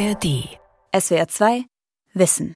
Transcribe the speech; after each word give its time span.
ARD. 0.00 0.48
SWR 0.98 1.28
2 1.28 1.64
Wissen. 2.14 2.54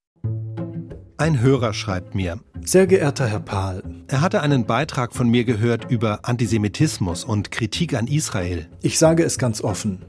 Ein 1.18 1.42
Hörer 1.42 1.74
schreibt 1.74 2.14
mir. 2.14 2.40
Sehr 2.64 2.86
geehrter 2.86 3.26
Herr 3.26 3.40
Pahl. 3.40 3.82
Er 4.08 4.22
hatte 4.22 4.40
einen 4.40 4.64
Beitrag 4.64 5.12
von 5.12 5.28
mir 5.28 5.44
gehört 5.44 5.90
über 5.90 6.21
Antisemitismus 6.22 7.22
und 7.22 7.51
Kritik 7.51 7.92
an 7.92 8.06
Israel. 8.06 8.71
Ich 8.80 8.99
sage 8.99 9.24
es 9.24 9.37
ganz 9.37 9.60
offen. 9.60 10.06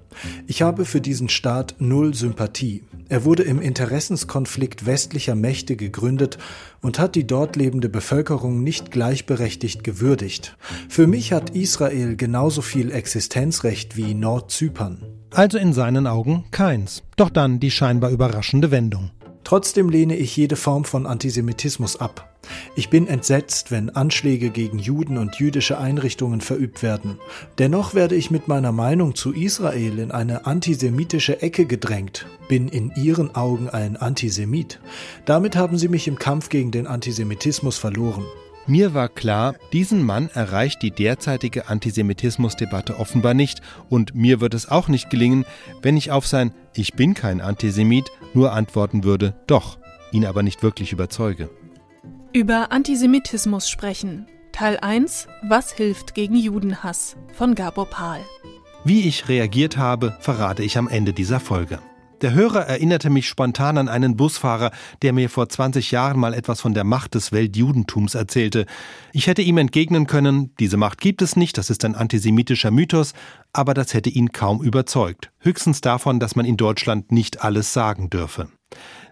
Ich 0.48 0.62
habe 0.62 0.86
für 0.86 1.02
diesen 1.02 1.28
Staat 1.28 1.76
null 1.80 2.14
Sympathie. 2.14 2.86
Er 3.10 3.26
wurde 3.26 3.44
im 3.44 3.62
Interessenskonflikt 3.62 4.86
westlicher 4.86 5.36
Mächte 5.36 5.76
gegründet 5.76 6.38
und 6.82 7.00
hat 7.00 7.16
die 7.16 7.28
dort 7.28 7.58
lebende 7.58 7.90
Bevölkerung 7.90 8.64
nicht 8.64 8.92
gleichberechtigt 8.92 9.84
gewürdigt. 9.84 10.56
Für 10.88 11.06
mich 11.06 11.34
hat 11.34 11.50
Israel 11.50 12.16
genauso 12.16 12.62
viel 12.62 12.92
Existenzrecht 12.92 13.98
wie 13.98 14.14
Nordzypern. 14.14 15.15
Also 15.36 15.58
in 15.58 15.74
seinen 15.74 16.08
Augen 16.08 16.46
keins. 16.52 17.04
Doch 17.18 17.30
dann 17.30 17.60
die 17.60 17.70
scheinbar 17.70 18.10
überraschende 18.10 18.72
Wendung. 18.72 19.12
Trotzdem 19.44 19.90
lehne 19.90 20.16
ich 20.16 20.36
jede 20.38 20.56
Form 20.56 20.86
von 20.86 21.06
Antisemitismus 21.06 22.00
ab. 22.00 22.34
Ich 22.76 22.90
bin 22.90 23.06
entsetzt, 23.06 23.70
wenn 23.70 23.90
Anschläge 23.90 24.50
gegen 24.50 24.80
Juden 24.80 25.18
und 25.18 25.36
jüdische 25.36 25.78
Einrichtungen 25.78 26.40
verübt 26.40 26.82
werden. 26.84 27.20
Dennoch 27.58 27.94
werde 27.94 28.16
ich 28.16 28.32
mit 28.32 28.48
meiner 28.48 28.72
Meinung 28.72 29.14
zu 29.14 29.34
Israel 29.34 30.00
in 30.00 30.12
eine 30.12 30.46
antisemitische 30.46 31.42
Ecke 31.42 31.66
gedrängt, 31.66 32.28
bin 32.48 32.70
in 32.70 32.94
Ihren 32.96 33.36
Augen 33.36 33.70
ein 33.70 33.98
Antisemit. 33.98 34.80
Damit 35.26 35.58
haben 35.58 35.78
Sie 35.78 35.90
mich 35.90 36.08
im 36.08 36.18
Kampf 36.18 36.48
gegen 36.48 36.72
den 36.72 36.88
Antisemitismus 36.88 37.78
verloren. 37.78 38.24
Mir 38.68 38.96
war 38.96 39.10
klar, 39.10 39.54
diesen 39.74 40.04
Mann 40.04 40.30
erreicht 40.34 40.82
die 40.82 40.90
derzeitige 40.90 41.70
Antisemitismusdebatte 41.70 42.98
offenbar 42.98 43.36
nicht 43.36 43.62
und 43.90 44.16
mir 44.16 44.42
wird 44.42 44.56
es 44.56 44.70
auch 44.70 44.88
nicht 44.88 45.12
gelingen, 45.12 45.46
wenn 45.84 45.98
ich 45.98 46.10
auf 46.10 46.26
sein 46.26 46.52
Ich 46.74 46.94
bin 46.94 47.14
kein 47.14 47.42
Antisemit 47.42 48.10
nur 48.34 48.54
antworten 48.54 49.04
würde, 49.04 49.36
doch, 49.46 49.78
ihn 50.12 50.26
aber 50.26 50.42
nicht 50.42 50.64
wirklich 50.64 50.92
überzeuge. 50.92 51.50
Über 52.34 52.72
Antisemitismus 52.72 53.70
sprechen. 53.70 54.26
Teil 54.52 54.78
1 54.78 55.28
Was 55.44 55.72
hilft 55.72 56.16
gegen 56.16 56.36
Judenhass 56.36 57.18
von 57.34 57.54
Gabor 57.54 57.86
Pahl. 57.86 58.22
Wie 58.84 59.08
ich 59.08 59.30
reagiert 59.30 59.78
habe, 59.78 60.18
verrate 60.20 60.64
ich 60.64 60.78
am 60.78 60.88
Ende 60.88 61.14
dieser 61.14 61.40
Folge. 61.40 61.80
Der 62.26 62.34
Hörer 62.34 62.62
erinnerte 62.62 63.12
mich 63.12 63.28
spontan 63.28 63.78
an 63.78 63.88
einen 63.88 64.18
Busfahrer, 64.18 64.72
der 65.04 65.14
mir 65.14 65.30
vor 65.30 65.48
20 65.48 65.92
Jahren 65.92 66.20
mal 66.20 66.34
etwas 66.34 66.60
von 66.60 66.74
der 66.74 66.84
Macht 66.84 67.14
des 67.14 67.32
Weltjudentums 67.32 68.16
erzählte. 68.16 68.66
Ich 69.14 69.28
hätte 69.28 69.44
ihm 69.44 69.60
entgegnen 69.60 70.08
können, 70.08 70.52
diese 70.60 70.76
Macht 70.76 71.02
gibt 71.02 71.22
es 71.22 71.36
nicht, 71.36 71.56
das 71.60 71.70
ist 71.70 71.86
ein 71.86 71.94
antisemitischer 71.94 72.72
Mythos, 72.72 73.14
aber 73.54 73.76
das 73.76 73.94
hätte 73.94 74.10
ihn 74.10 74.32
kaum 74.32 74.64
überzeugt. 74.64 75.32
Höchstens 75.38 75.82
davon, 75.82 76.20
dass 76.20 76.36
man 76.36 76.48
in 76.48 76.58
Deutschland 76.58 77.12
nicht 77.12 77.44
alles 77.44 77.74
sagen 77.74 78.10
dürfe. 78.10 78.48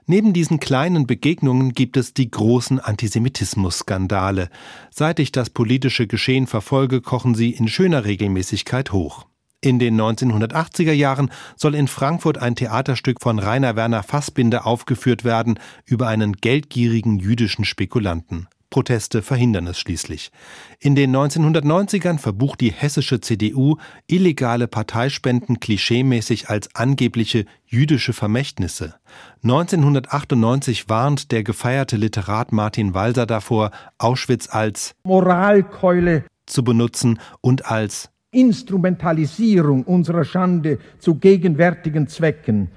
Neben 0.08 0.34
diesen 0.34 0.60
kleinen 0.60 1.06
Begegnungen 1.06 1.74
gibt 1.74 1.98
es 1.98 2.16
die 2.16 2.32
großen 2.32 2.80
Antisemitismus-Skandale. 2.80 4.50
Seit 4.90 5.20
ich 5.20 5.32
das 5.32 5.52
politische 5.52 6.08
Geschehen 6.08 6.48
verfolge, 6.48 7.00
kochen 7.00 7.36
sie 7.36 7.52
in 7.52 7.68
schöner 7.68 8.06
Regelmäßigkeit 8.06 8.92
hoch. 8.92 9.28
In 9.64 9.80
den 9.80 9.96
1980er 9.96 10.92
Jahren 10.92 11.32
soll 11.56 11.74
in 11.74 11.88
Frankfurt 11.88 12.38
ein 12.38 12.54
Theaterstück 12.54 13.22
von 13.22 13.40
Rainer 13.40 13.78
Werner 13.78 14.04
Fassbinder 14.04 14.68
aufgeführt 14.68 15.24
werden 15.24 15.58
über 15.86 16.10
einen 16.10 16.34
geldgierigen 16.34 17.18
jüdischen 17.18 17.64
Spekulanten. 17.64 18.50
Proteste 18.70 19.22
verhindern 19.22 19.68
es 19.68 19.80
schließlich. 19.80 20.32
In 20.80 20.96
den 20.96 21.16
1990ern 21.16 22.18
verbucht 22.18 22.60
die 22.60 22.74
hessische 22.74 23.22
CDU 23.22 23.78
illegale 24.06 24.68
Parteispenden 24.68 25.62
klischeemäßig 25.62 26.50
als 26.50 26.76
angebliche 26.76 27.46
jüdische 27.66 28.12
Vermächtnisse. 28.12 28.96
1998 29.44 30.90
warnt 30.90 31.32
der 31.32 31.46
gefeierte 31.46 31.96
Literat 31.96 32.52
Martin 32.52 32.94
Walser 32.94 33.26
davor, 33.26 33.72
Auschwitz 33.98 34.50
als 34.50 34.94
Moralkeule 35.06 36.26
zu 36.46 36.66
benutzen 36.66 37.20
und 37.40 37.72
als 37.72 38.10
Instrumentalisierung 38.34 39.84
unserer 39.84 40.26
Schande 40.26 40.80
zu 41.00 41.16
gegenwärtigen 41.16 42.08
Zwecken. 42.08 42.70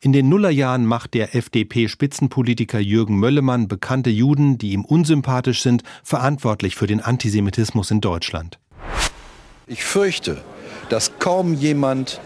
In 0.00 0.12
den 0.12 0.28
Nullerjahren 0.28 0.84
macht 0.84 1.14
der 1.14 1.36
FDP-Spitzenpolitiker 1.36 2.80
Jürgen 2.80 3.18
Möllemann 3.18 3.68
bekannte 3.68 4.10
Juden, 4.10 4.58
die 4.58 4.72
ihm 4.72 4.84
unsympathisch 4.84 5.62
sind, 5.62 5.84
verantwortlich 6.02 6.74
für 6.74 6.88
den 6.88 7.00
Antisemitismus 7.00 7.92
in 7.92 8.00
Deutschland. 8.00 8.58
Ich 9.68 9.84
fürchte, 9.84 10.42
dass 10.88 11.18
kaum 11.20 11.54
jemand 11.54 12.20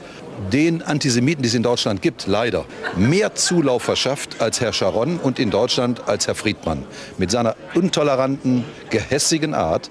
den 0.53 0.83
Antisemiten, 0.83 1.43
die 1.43 1.49
es 1.49 1.55
in 1.55 1.63
Deutschland 1.63 2.03
gibt, 2.03 2.27
leider 2.27 2.65
mehr 2.97 3.35
Zulauf 3.35 3.83
verschafft 3.83 4.41
als 4.41 4.61
Herr 4.61 4.73
Sharon 4.73 5.19
und 5.19 5.39
in 5.39 5.51
Deutschland 5.51 6.09
als 6.09 6.27
Herr 6.27 6.35
Friedmann. 6.35 6.85
Mit 7.19 7.31
seiner 7.31 7.57
intoleranten, 7.75 8.65
gehässigen 8.91 9.55
Art. 9.55 9.91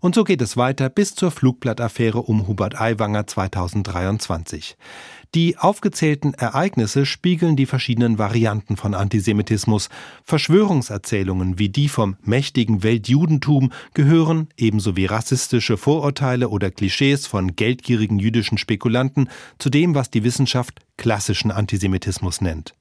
Und 0.00 0.14
so 0.14 0.22
geht 0.22 0.40
es 0.42 0.56
weiter 0.56 0.88
bis 0.90 1.16
zur 1.16 1.32
Flugblattaffäre 1.32 2.22
um 2.22 2.46
Hubert 2.46 2.80
Aiwanger 2.80 3.26
2023. 3.26 4.76
Die 5.34 5.58
aufgezählten 5.58 6.34
Ereignisse 6.34 7.04
spiegeln 7.04 7.56
die 7.56 7.66
verschiedenen 7.66 8.16
Varianten 8.16 8.76
von 8.76 8.94
Antisemitismus. 8.94 9.88
Verschwörungserzählungen 10.22 11.58
wie 11.58 11.68
die 11.68 11.88
vom 11.88 12.16
mächtigen 12.22 12.84
Weltjudentum 12.84 13.72
gehören, 13.92 14.48
ebenso 14.56 14.96
wie 14.96 15.06
rassistische 15.06 15.76
Vorurteile 15.76 16.48
oder 16.48 16.70
Klischees 16.70 17.26
von 17.26 17.56
geldgierigen 17.56 18.20
jüdischen 18.20 18.56
Spekulanten, 18.56 19.28
zu 19.58 19.68
dem, 19.68 19.96
was 19.96 20.10
die 20.10 20.22
Wissenschaft 20.22 20.80
klassischen 20.96 21.50
Antisemitismus 21.50 22.40
nennt. 22.40 22.74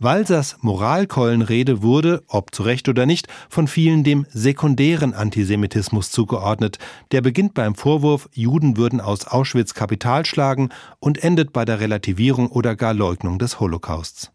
Walsers 0.00 0.58
Moralkeulenrede 0.60 1.82
wurde, 1.82 2.22
ob 2.28 2.54
zu 2.54 2.62
Recht 2.62 2.88
oder 2.88 3.04
nicht, 3.04 3.26
von 3.48 3.66
vielen 3.66 4.04
dem 4.04 4.26
sekundären 4.30 5.12
Antisemitismus 5.12 6.12
zugeordnet. 6.12 6.78
Der 7.10 7.20
beginnt 7.20 7.54
beim 7.54 7.74
Vorwurf, 7.74 8.28
Juden 8.32 8.76
würden 8.76 9.00
aus 9.00 9.26
Auschwitz 9.26 9.74
Kapital 9.74 10.24
schlagen 10.24 10.68
und 11.00 11.24
endet 11.24 11.52
bei 11.52 11.64
der 11.64 11.80
Relativierung 11.80 12.48
oder 12.48 12.76
gar 12.76 12.94
Leugnung 12.94 13.40
des 13.40 13.58
Holocausts. 13.58 14.30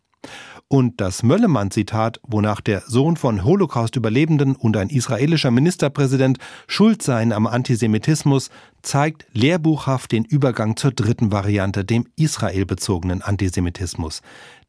Und 0.68 1.02
das 1.02 1.22
Möllemann-Zitat, 1.22 2.20
wonach 2.24 2.60
der 2.60 2.82
Sohn 2.88 3.16
von 3.16 3.44
Holocaust-Überlebenden 3.44 4.56
und 4.56 4.76
ein 4.76 4.90
israelischer 4.90 5.52
Ministerpräsident 5.52 6.40
schuld 6.68 7.04
seien 7.04 7.32
am 7.32 7.46
Antisemitismus, 7.46 8.50
zeigt 8.82 9.28
lehrbuchhaft 9.34 10.12
den 10.12 10.26
Übergang 10.26 10.76
zur 10.76 10.92
dritten 10.92 11.32
Variante, 11.32 11.86
dem 11.86 12.08
israelbezogenen 12.16 13.22
Antisemitismus. 13.22 14.22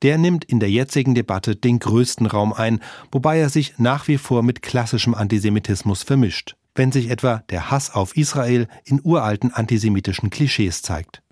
Der 0.03 0.19
nimmt 0.19 0.45
in 0.45 0.61
der 0.61 0.71
jetzigen 0.71 1.15
Debatte 1.15 1.57
den 1.57 1.79
größten 1.79 2.27
Raum 2.27 2.53
ein, 2.53 2.81
wobei 3.11 3.39
er 3.39 3.49
sich 3.49 3.79
nach 3.79 4.07
wie 4.07 4.19
vor 4.19 4.43
mit 4.43 4.61
klassischem 4.61 5.15
Antisemitismus 5.15 6.03
vermischt, 6.03 6.57
wenn 6.75 6.93
sich 6.93 7.09
etwa 7.09 7.43
der 7.49 7.71
Hass 7.71 7.95
auf 7.95 8.15
Israel 8.15 8.69
in 8.85 9.01
uralten 9.03 9.55
antisemitischen 9.55 10.29
Klischees 10.29 10.83
zeigt. 10.83 11.24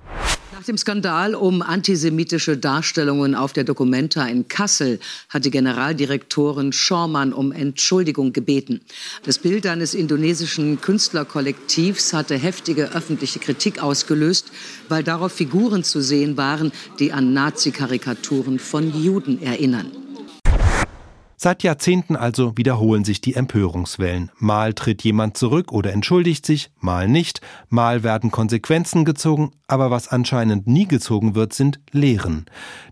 Nach 0.63 0.67
dem 0.67 0.79
Skandal 0.79 1.35
um 1.35 1.61
antisemitische 1.61 2.57
Darstellungen 2.57 3.35
auf 3.35 3.53
der 3.53 3.65
Documenta 3.65 4.25
in 4.29 4.47
Kassel 4.47 5.01
hat 5.29 5.45
die 5.45 5.51
Generaldirektorin 5.51 6.73
Schormann 6.73 7.33
um 7.33 7.51
Entschuldigung 7.51 8.33
gebeten. 8.33 8.81
Das 9.25 9.39
Bild 9.39 9.67
eines 9.67 9.93
indonesischen 9.93 10.81
Künstlerkollektivs 10.81 12.13
hatte 12.13 12.37
heftige 12.37 12.95
öffentliche 12.95 13.41
Kritik 13.41 13.83
ausgelöst, 13.83 14.53
weil 14.89 15.03
darauf 15.03 15.33
Figuren 15.33 15.83
zu 15.83 16.01
sehen 16.01 16.37
waren, 16.37 16.71
die 17.01 17.11
an 17.11 17.33
Nazi-Karikaturen 17.33 18.61
von 18.61 19.03
Juden 19.03 19.43
erinnern. 19.43 19.91
Seit 21.45 21.65
Jahrzehnten 21.65 22.15
also 22.15 22.57
wiederholen 22.57 23.03
sich 23.03 23.21
die 23.21 23.35
Empörungswellen. 23.35 24.31
Mal 24.39 24.75
tritt 24.75 25.03
jemand 25.03 25.37
zurück 25.37 25.73
oder 25.73 25.93
entschuldigt 25.93 26.47
sich, 26.47 26.71
mal 26.79 27.09
nicht, 27.09 27.41
mal 27.69 28.05
werden 28.05 28.31
Konsequenzen 28.31 29.05
gezogen, 29.05 29.51
aber 29.67 29.91
was 29.91 30.07
anscheinend 30.07 30.69
nie 30.69 30.87
gezogen 30.87 31.35
wird, 31.35 31.53
sind 31.53 31.81
Lehren. 31.91 32.47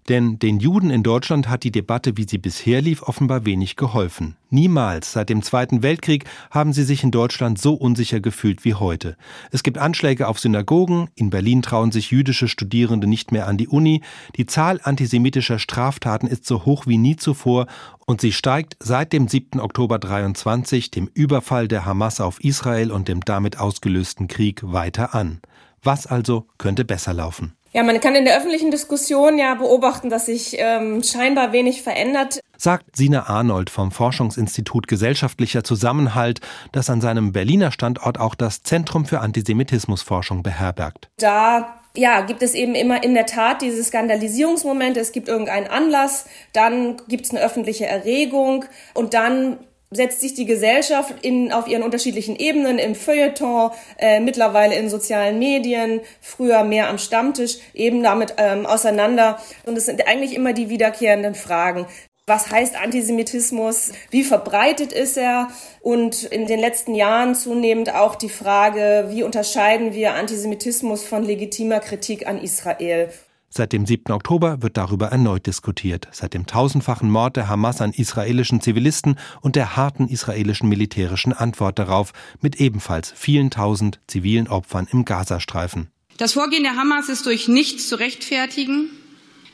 Denn 0.08 0.40
den 0.40 0.58
Juden 0.58 0.90
in 0.90 1.04
Deutschland 1.04 1.48
hat 1.48 1.62
die 1.62 1.70
Debatte, 1.70 2.16
wie 2.16 2.26
sie 2.28 2.38
bisher 2.38 2.82
lief, 2.82 3.02
offenbar 3.02 3.44
wenig 3.44 3.76
geholfen. 3.76 4.36
Niemals 4.48 5.12
seit 5.12 5.28
dem 5.28 5.42
Zweiten 5.42 5.84
Weltkrieg 5.84 6.24
haben 6.50 6.72
sie 6.72 6.82
sich 6.82 7.04
in 7.04 7.12
Deutschland 7.12 7.60
so 7.60 7.74
unsicher 7.74 8.18
gefühlt 8.18 8.64
wie 8.64 8.74
heute. 8.74 9.16
Es 9.52 9.62
gibt 9.62 9.78
Anschläge 9.78 10.26
auf 10.26 10.40
Synagogen, 10.40 11.08
in 11.14 11.30
Berlin 11.30 11.62
trauen 11.62 11.92
sich 11.92 12.10
jüdische 12.10 12.48
Studierende 12.48 13.06
nicht 13.06 13.30
mehr 13.30 13.46
an 13.46 13.58
die 13.58 13.68
Uni, 13.68 14.00
die 14.36 14.46
Zahl 14.46 14.80
antisemitischer 14.82 15.60
Straftaten 15.60 16.26
ist 16.26 16.46
so 16.46 16.64
hoch 16.64 16.88
wie 16.88 16.98
nie 16.98 17.14
zuvor 17.14 17.66
und 18.06 18.20
sie 18.20 18.32
steigt 18.40 18.78
seit 18.80 19.12
dem 19.12 19.28
7. 19.28 19.60
Oktober 19.60 19.98
23, 19.98 20.90
dem 20.90 21.10
Überfall 21.12 21.68
der 21.68 21.84
Hamas 21.84 22.22
auf 22.22 22.42
Israel 22.42 22.90
und 22.90 23.06
dem 23.06 23.20
damit 23.20 23.58
ausgelösten 23.58 24.28
Krieg 24.28 24.62
weiter 24.64 25.14
an. 25.14 25.42
Was 25.82 26.06
also 26.06 26.46
könnte 26.56 26.86
besser 26.86 27.12
laufen? 27.12 27.52
Ja, 27.72 27.82
man 27.82 28.00
kann 28.00 28.14
in 28.14 28.24
der 28.24 28.38
öffentlichen 28.38 28.70
Diskussion 28.70 29.36
ja 29.36 29.56
beobachten, 29.56 30.08
dass 30.08 30.24
sich 30.24 30.56
ähm, 30.56 31.02
scheinbar 31.02 31.52
wenig 31.52 31.82
verändert. 31.82 32.40
Sagt 32.56 32.96
Sina 32.96 33.28
Arnold 33.28 33.68
vom 33.68 33.92
Forschungsinstitut 33.92 34.88
Gesellschaftlicher 34.88 35.62
Zusammenhalt, 35.62 36.40
das 36.72 36.88
an 36.88 37.02
seinem 37.02 37.32
Berliner 37.32 37.72
Standort 37.72 38.18
auch 38.18 38.34
das 38.34 38.62
Zentrum 38.62 39.04
für 39.04 39.20
Antisemitismusforschung 39.20 40.42
beherbergt. 40.42 41.10
Da 41.18 41.79
ja, 41.96 42.20
gibt 42.20 42.42
es 42.42 42.54
eben 42.54 42.74
immer 42.74 43.02
in 43.02 43.14
der 43.14 43.26
Tat 43.26 43.62
diese 43.62 43.82
Skandalisierungsmomente, 43.82 45.00
es 45.00 45.12
gibt 45.12 45.28
irgendeinen 45.28 45.66
Anlass, 45.66 46.26
dann 46.52 47.00
gibt 47.08 47.26
es 47.26 47.30
eine 47.30 47.40
öffentliche 47.40 47.86
Erregung 47.86 48.64
und 48.94 49.14
dann 49.14 49.58
setzt 49.92 50.20
sich 50.20 50.34
die 50.34 50.44
Gesellschaft 50.44 51.14
in, 51.22 51.52
auf 51.52 51.66
ihren 51.66 51.82
unterschiedlichen 51.82 52.36
Ebenen, 52.36 52.78
im 52.78 52.94
Feuilleton, 52.94 53.72
äh, 53.98 54.20
mittlerweile 54.20 54.76
in 54.76 54.88
sozialen 54.88 55.40
Medien, 55.40 56.00
früher 56.20 56.62
mehr 56.62 56.88
am 56.88 56.98
Stammtisch, 56.98 57.56
eben 57.74 58.02
damit 58.04 58.34
ähm, 58.36 58.66
auseinander. 58.66 59.40
Und 59.66 59.76
es 59.76 59.86
sind 59.86 60.06
eigentlich 60.06 60.34
immer 60.34 60.52
die 60.52 60.68
wiederkehrenden 60.68 61.34
Fragen. 61.34 61.86
Was 62.30 62.48
heißt 62.48 62.76
Antisemitismus? 62.76 63.90
Wie 64.12 64.22
verbreitet 64.22 64.92
ist 64.92 65.16
er? 65.16 65.48
Und 65.80 66.22
in 66.22 66.46
den 66.46 66.60
letzten 66.60 66.94
Jahren 66.94 67.34
zunehmend 67.34 67.92
auch 67.92 68.14
die 68.14 68.28
Frage, 68.28 69.06
wie 69.08 69.24
unterscheiden 69.24 69.94
wir 69.94 70.14
Antisemitismus 70.14 71.02
von 71.02 71.24
legitimer 71.24 71.80
Kritik 71.80 72.28
an 72.28 72.38
Israel? 72.38 73.12
Seit 73.48 73.72
dem 73.72 73.84
7. 73.84 74.12
Oktober 74.12 74.62
wird 74.62 74.76
darüber 74.76 75.08
erneut 75.08 75.48
diskutiert, 75.48 76.06
seit 76.12 76.34
dem 76.34 76.46
tausendfachen 76.46 77.10
Mord 77.10 77.34
der 77.34 77.48
Hamas 77.48 77.80
an 77.80 77.90
israelischen 77.90 78.60
Zivilisten 78.60 79.18
und 79.40 79.56
der 79.56 79.74
harten 79.74 80.06
israelischen 80.06 80.68
militärischen 80.68 81.32
Antwort 81.32 81.80
darauf, 81.80 82.12
mit 82.40 82.60
ebenfalls 82.60 83.12
vielen 83.16 83.50
tausend 83.50 83.98
zivilen 84.06 84.46
Opfern 84.46 84.86
im 84.92 85.04
Gazastreifen. 85.04 85.88
Das 86.16 86.34
Vorgehen 86.34 86.62
der 86.62 86.76
Hamas 86.76 87.08
ist 87.08 87.26
durch 87.26 87.48
nichts 87.48 87.88
zu 87.88 87.96
rechtfertigen. 87.96 88.88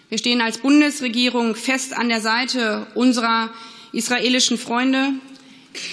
Wir 0.08 0.19
stehen 0.19 0.41
als 0.41 0.58
Bundesregierung 0.58 1.56
fest 1.56 1.93
an 1.93 2.08
der 2.08 2.20
Seite 2.20 2.87
unserer 2.94 3.50
israelischen 3.93 4.56
Freunde. 4.56 5.08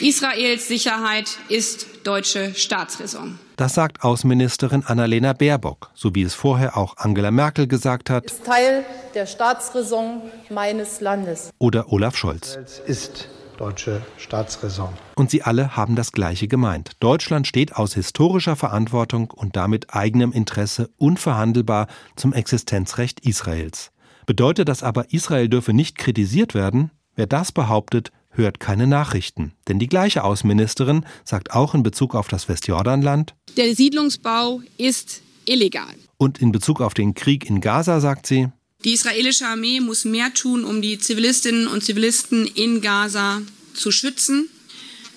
Israels 0.01 0.67
Sicherheit 0.67 1.39
ist 1.49 1.87
deutsche 2.03 2.53
Staatsräson. 2.53 3.39
Das 3.55 3.73
sagt 3.73 4.03
Außenministerin 4.03 4.83
Annalena 4.85 5.33
Baerbock, 5.33 5.89
so 5.95 6.13
wie 6.13 6.21
es 6.21 6.35
vorher 6.35 6.77
auch 6.77 6.97
Angela 6.97 7.31
Merkel 7.31 7.67
gesagt 7.67 8.11
hat. 8.11 8.25
Ist 8.25 8.45
Teil 8.45 8.85
der 9.15 9.25
Staatsräson 9.25 10.21
meines 10.51 11.01
Landes. 11.01 11.49
Oder 11.57 11.91
Olaf 11.91 12.15
Scholz. 12.15 12.59
Ist 12.85 13.29
deutsche 13.57 14.03
Staatsräson. 14.17 14.93
Und 15.15 15.31
sie 15.31 15.41
alle 15.41 15.75
haben 15.75 15.95
das 15.95 16.11
Gleiche 16.11 16.47
gemeint. 16.47 16.91
Deutschland 16.99 17.47
steht 17.47 17.75
aus 17.75 17.95
historischer 17.95 18.55
Verantwortung 18.55 19.31
und 19.31 19.55
damit 19.55 19.93
eigenem 19.93 20.31
Interesse 20.31 20.91
unverhandelbar 20.97 21.87
zum 22.15 22.31
Existenzrecht 22.33 23.19
Israels. 23.21 23.89
Bedeutet 24.25 24.69
das 24.69 24.83
aber, 24.83 25.11
Israel 25.13 25.49
dürfe 25.49 25.73
nicht 25.73 25.97
kritisiert 25.97 26.53
werden? 26.53 26.91
Wer 27.15 27.27
das 27.27 27.51
behauptet, 27.51 28.11
hört 28.31 28.59
keine 28.59 28.87
Nachrichten. 28.87 29.53
Denn 29.67 29.79
die 29.79 29.87
gleiche 29.87 30.23
Außenministerin 30.23 31.05
sagt 31.23 31.51
auch 31.53 31.75
in 31.75 31.83
Bezug 31.83 32.15
auf 32.15 32.27
das 32.27 32.49
Westjordanland, 32.49 33.35
der 33.57 33.75
Siedlungsbau 33.75 34.61
ist 34.77 35.21
illegal. 35.45 35.93
Und 36.17 36.39
in 36.39 36.51
Bezug 36.51 36.81
auf 36.81 36.93
den 36.93 37.13
Krieg 37.13 37.47
in 37.47 37.61
Gaza 37.61 37.99
sagt 37.99 38.25
sie, 38.25 38.47
die 38.83 38.93
israelische 38.93 39.47
Armee 39.47 39.79
muss 39.79 40.03
mehr 40.03 40.33
tun, 40.33 40.65
um 40.65 40.81
die 40.81 40.97
Zivilistinnen 40.97 41.67
und 41.67 41.83
Zivilisten 41.83 42.45
in 42.47 42.81
Gaza 42.81 43.41
zu 43.73 43.91
schützen. 43.91 44.49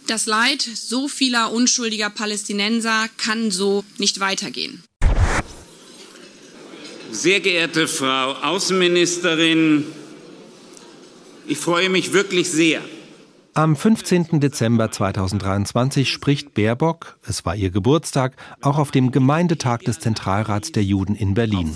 Das 0.06 0.26
Leid 0.26 0.62
so 0.62 1.08
vieler 1.08 1.52
unschuldiger 1.52 2.10
Palästinenser 2.10 3.08
kann 3.16 3.50
so 3.50 3.84
nicht 3.98 4.20
weitergehen. 4.20 4.84
Sehr 7.10 7.40
geehrte 7.40 7.88
Frau 7.88 8.32
Außenministerin, 8.32 9.84
ich 11.46 11.58
freue 11.58 11.88
mich 11.88 12.12
wirklich 12.12 12.50
sehr, 12.50 12.82
am 13.56 13.74
15. 13.74 14.38
Dezember 14.38 14.90
2023 14.90 16.12
spricht 16.12 16.52
Baerbock, 16.52 17.16
es 17.26 17.46
war 17.46 17.56
ihr 17.56 17.70
Geburtstag, 17.70 18.36
auch 18.60 18.76
auf 18.76 18.90
dem 18.90 19.12
Gemeindetag 19.12 19.78
des 19.78 19.98
Zentralrats 19.98 20.72
der 20.72 20.82
Juden 20.82 21.14
in 21.14 21.32
Berlin. 21.32 21.74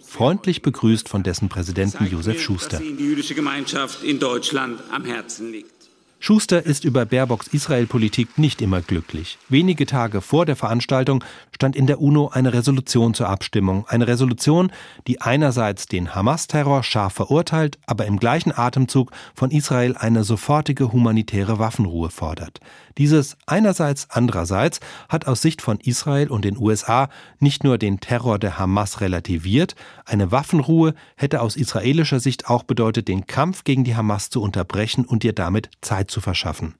Freundlich 0.00 0.62
begrüßt 0.62 1.06
von 1.06 1.22
dessen 1.22 1.50
Präsidenten 1.50 2.06
Josef 2.06 2.40
Schuster. 2.40 2.78
die 2.78 3.04
jüdische 3.04 3.34
Gemeinschaft 3.34 4.02
in 4.02 4.18
Deutschland 4.18 4.80
am 4.90 5.04
Herzen 5.04 5.52
liegt. 5.52 5.79
Schuster 6.22 6.66
ist 6.66 6.84
über 6.84 7.06
Baerbocks 7.06 7.46
Israel-Politik 7.46 8.36
nicht 8.36 8.60
immer 8.60 8.82
glücklich. 8.82 9.38
Wenige 9.48 9.86
Tage 9.86 10.20
vor 10.20 10.44
der 10.44 10.54
Veranstaltung 10.54 11.24
stand 11.50 11.74
in 11.74 11.86
der 11.86 11.98
UNO 11.98 12.28
eine 12.28 12.52
Resolution 12.52 13.14
zur 13.14 13.30
Abstimmung. 13.30 13.86
Eine 13.88 14.06
Resolution, 14.06 14.70
die 15.06 15.22
einerseits 15.22 15.86
den 15.86 16.14
Hamas-Terror 16.14 16.82
scharf 16.82 17.14
verurteilt, 17.14 17.78
aber 17.86 18.04
im 18.04 18.18
gleichen 18.18 18.52
Atemzug 18.52 19.12
von 19.34 19.50
Israel 19.50 19.96
eine 19.96 20.22
sofortige 20.22 20.92
humanitäre 20.92 21.58
Waffenruhe 21.58 22.10
fordert. 22.10 22.60
Dieses 22.98 23.36
einerseits 23.46 24.08
andererseits 24.10 24.80
hat 25.08 25.26
aus 25.26 25.42
Sicht 25.42 25.62
von 25.62 25.78
Israel 25.80 26.28
und 26.28 26.44
den 26.44 26.56
USA 26.56 27.08
nicht 27.38 27.64
nur 27.64 27.78
den 27.78 28.00
Terror 28.00 28.38
der 28.38 28.58
Hamas 28.58 29.00
relativiert, 29.00 29.74
eine 30.04 30.32
Waffenruhe 30.32 30.94
hätte 31.16 31.40
aus 31.40 31.56
israelischer 31.56 32.20
Sicht 32.20 32.48
auch 32.48 32.62
bedeutet, 32.62 33.08
den 33.08 33.26
Kampf 33.26 33.64
gegen 33.64 33.84
die 33.84 33.96
Hamas 33.96 34.30
zu 34.30 34.42
unterbrechen 34.42 35.04
und 35.04 35.24
ihr 35.24 35.32
damit 35.32 35.70
Zeit 35.80 36.10
zu 36.10 36.20
verschaffen. 36.20 36.74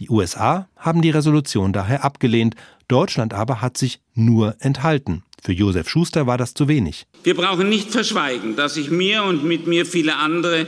Die 0.00 0.10
USA 0.10 0.68
haben 0.76 1.02
die 1.02 1.10
Resolution 1.10 1.72
daher 1.72 2.04
abgelehnt, 2.04 2.54
Deutschland 2.88 3.34
aber 3.34 3.60
hat 3.60 3.76
sich 3.76 4.00
nur 4.14 4.56
enthalten. 4.60 5.24
Für 5.42 5.52
Josef 5.52 5.88
Schuster 5.88 6.26
war 6.26 6.38
das 6.38 6.54
zu 6.54 6.68
wenig. 6.68 7.06
Wir 7.22 7.36
brauchen 7.36 7.68
nicht 7.68 7.90
verschweigen, 7.90 8.56
dass 8.56 8.74
sich 8.74 8.90
mir 8.90 9.24
und 9.24 9.44
mit 9.44 9.66
mir 9.66 9.86
viele 9.86 10.16
andere 10.16 10.66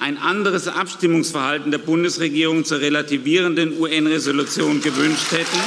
ein 0.00 0.18
anderes 0.18 0.68
Abstimmungsverhalten 0.68 1.70
der 1.70 1.78
Bundesregierung 1.78 2.64
zur 2.64 2.80
relativierenden 2.80 3.78
UN-Resolution 3.78 4.80
gewünscht 4.80 5.32
hätten. 5.32 5.58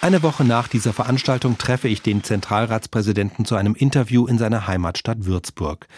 Eine 0.00 0.22
Woche 0.22 0.44
nach 0.44 0.68
dieser 0.68 0.92
Veranstaltung 0.92 1.58
treffe 1.58 1.88
ich 1.88 2.00
den 2.00 2.22
Zentralratspräsidenten 2.22 3.44
zu 3.44 3.56
einem 3.56 3.74
Interview 3.74 4.26
in 4.26 4.38
seiner 4.38 4.68
Heimatstadt 4.68 5.24
Würzburg. 5.24 5.88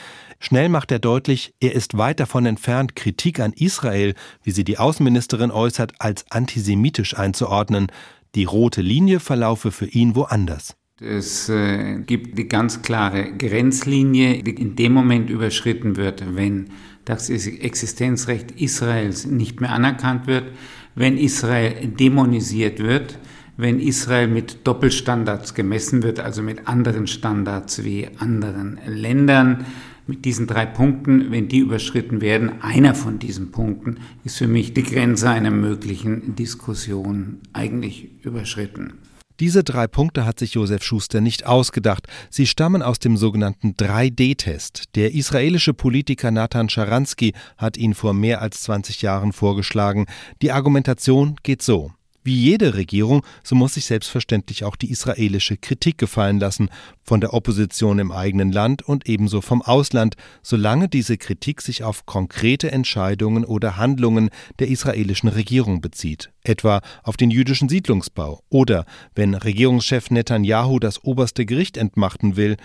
Schnell 0.41 0.71
macht 0.71 0.91
er 0.93 0.99
deutlich, 0.99 1.53
er 1.61 1.75
ist 1.75 1.99
weit 1.99 2.21
davon 2.21 2.47
entfernt, 2.47 2.97
Kritik 2.97 3.39
an 3.41 3.53
Israel, 3.53 4.15
wie 4.43 4.53
sie 4.53 4.65
die 4.65 4.79
Außenministerin 4.79 5.51
äußert, 5.51 5.93
als 5.99 6.25
antisemitisch 6.31 7.19
einzuordnen. 7.19 7.89
Die 8.35 8.45
rote 8.45 8.81
Linie 8.81 9.21
verlaufe 9.21 9.73
für 9.73 9.87
ihn 9.87 10.15
woanders. 10.15 10.75
Es 11.01 11.49
äh, 11.49 12.01
gibt 12.01 12.37
die 12.37 12.49
ganz 12.49 12.83
klare 12.83 13.33
Grenzlinie, 13.39 14.43
die 14.43 14.51
in 14.51 14.75
dem 14.75 14.93
Moment 14.93 15.31
überschritten 15.31 15.97
wird, 15.97 16.25
wenn 16.35 16.71
das 17.05 17.31
Existenzrecht 17.31 18.51
Israels 18.61 19.25
nicht 19.25 19.61
mehr 19.61 19.71
anerkannt 19.71 20.27
wird, 20.27 20.51
wenn 20.97 21.17
Israel 21.17 21.87
dämonisiert 21.87 22.81
wird, 22.81 23.17
wenn 23.57 23.79
Israel 23.79 24.27
mit 24.27 24.67
Doppelstandards 24.67 25.55
gemessen 25.55 26.03
wird, 26.03 26.19
also 26.19 26.43
mit 26.43 26.67
anderen 26.67 27.07
Standards 27.07 27.85
wie 27.85 28.09
anderen 28.19 28.81
Ländern. 28.87 29.67
Mit 30.09 30.25
diesen 30.25 30.47
drei 30.47 30.67
Punkten, 30.67 31.31
wenn 31.31 31.49
die 31.49 31.59
überschritten 31.59 32.21
werden, 32.21 32.63
einer 32.63 32.95
von 32.95 33.19
diesen 33.19 33.53
Punkten 33.53 33.99
ist 34.25 34.39
für 34.39 34.49
mich 34.49 34.73
die 34.73 34.83
Grenze 34.83 35.31
einer 35.31 35.51
möglichen 35.51 36.35
Diskussion 36.35 37.39
eigentlich 37.53 38.09
überschritten. 38.23 38.95
Diese 39.41 39.63
drei 39.63 39.87
Punkte 39.87 40.25
hat 40.25 40.39
sich 40.39 40.55
Josef 40.55 40.83
Schuster 40.83 41.21
nicht 41.21 41.47
ausgedacht. 41.47 42.07
Sie 42.29 42.47
stammen 42.47 42.83
aus 42.83 42.99
dem 42.99 43.17
sogenannten 43.17 43.75
3D-Test. 43.75 44.97
Der 44.97 45.15
israelische 45.15 45.75
Politiker 45.75 46.31
Nathan 46.31 46.69
Scharansky 46.69 47.35
hat 47.57 47.77
ihn 47.77 47.95
vor 47.95 48.15
mehr 48.15 48.43
als 48.43 48.63
20 48.63 49.03
Jahren 49.03 49.33
vorgeschlagen. 49.33 50.07
Die 50.43 50.51
Argumentation 50.51 51.37
geht 51.43 51.63
so. 51.63 51.93
Wie 52.29 52.43
jede 52.43 52.75
Regierung, 52.75 53.25
so 53.43 53.55
muss 53.55 53.73
sich 53.73 53.87
selbstverständlich 53.87 54.63
auch 54.65 54.77
die 54.77 54.91
israelische 54.91 55.57
Kritik 55.57 55.97
gefallen 55.97 56.39
lassen, 56.39 56.69
von 57.03 57.23
der 57.23 57.33
Opposition 57.33 57.99
im 57.99 58.13
eigenen 58.13 58.53
Land 58.53 58.83
und 58.83 59.09
ebenso 59.09 59.41
vom 59.41 59.63
Ausland, 59.63 60.15
solange 60.43 60.91
diese 60.91 61.17
Kritik 61.17 61.63
sich 61.63 61.85
auf 61.85 62.05
konkrete 62.05 62.71
Entscheidungen 62.71 63.47
oder 63.47 63.79
Handlungen 63.79 64.29
der 64.59 64.69
israelischen 64.69 65.31
Regierung 65.31 65.81
bezieht, 65.81 66.31
etwa 66.43 66.83
auf 67.03 67.17
den 67.17 67.31
jüdischen 67.31 67.71
Siedlungsbau 67.71 68.43
oder 68.51 68.85
wenn 69.15 69.33
Regierungschef 69.33 70.11
Netanyahu 70.11 70.81
das 70.81 71.03
oberste 71.03 71.47
Gericht 71.47 71.79
entmachten 71.79 72.37
will 72.37 72.59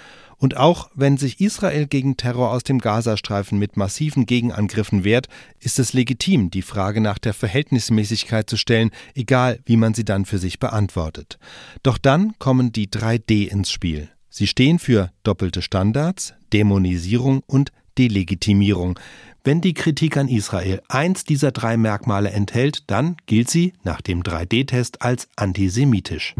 und 0.44 0.58
auch 0.58 0.90
wenn 0.94 1.16
sich 1.16 1.40
Israel 1.40 1.88
gegen 1.88 2.18
Terror 2.18 2.52
aus 2.52 2.64
dem 2.64 2.80
Gazastreifen 2.80 3.58
mit 3.58 3.78
massiven 3.78 4.26
Gegenangriffen 4.26 5.06
wehrt, 5.06 5.30
ist 5.62 5.80
es 5.80 5.94
legitim, 5.94 6.52
die 6.52 6.64
Frage 6.64 7.00
nach 7.00 7.18
der 7.18 7.34
Verhältnismäßigkeit 7.34 8.50
zu 8.50 8.58
stellen, 8.58 8.92
egal 9.16 9.62
wie 9.64 9.78
man 9.78 9.94
sie 9.94 10.04
dann 10.04 10.26
für 10.26 10.40
sich 10.40 10.60
beantwortet. 10.60 11.40
Doch 11.82 11.98
dann 11.98 12.34
kommen 12.40 12.74
die 12.74 12.90
3D 12.90 13.48
ins 13.48 13.72
Spiel. 13.72 14.10
Sie 14.30 14.46
stehen 14.46 14.80
für 14.80 15.14
doppelte 15.24 15.62
Standards, 15.62 16.34
Dämonisierung 16.52 17.42
und 17.48 17.72
Delegitimierung. 17.98 19.00
Wenn 19.46 19.62
die 19.62 19.74
Kritik 19.74 20.18
an 20.18 20.28
Israel 20.28 20.82
eins 20.90 21.24
dieser 21.24 21.54
drei 21.54 21.78
Merkmale 21.78 22.32
enthält, 22.32 22.92
dann 22.92 23.16
gilt 23.28 23.50
sie 23.50 23.72
nach 23.86 24.02
dem 24.02 24.24
3D-Test 24.24 25.04
als 25.04 25.30
antisemitisch. 25.38 26.36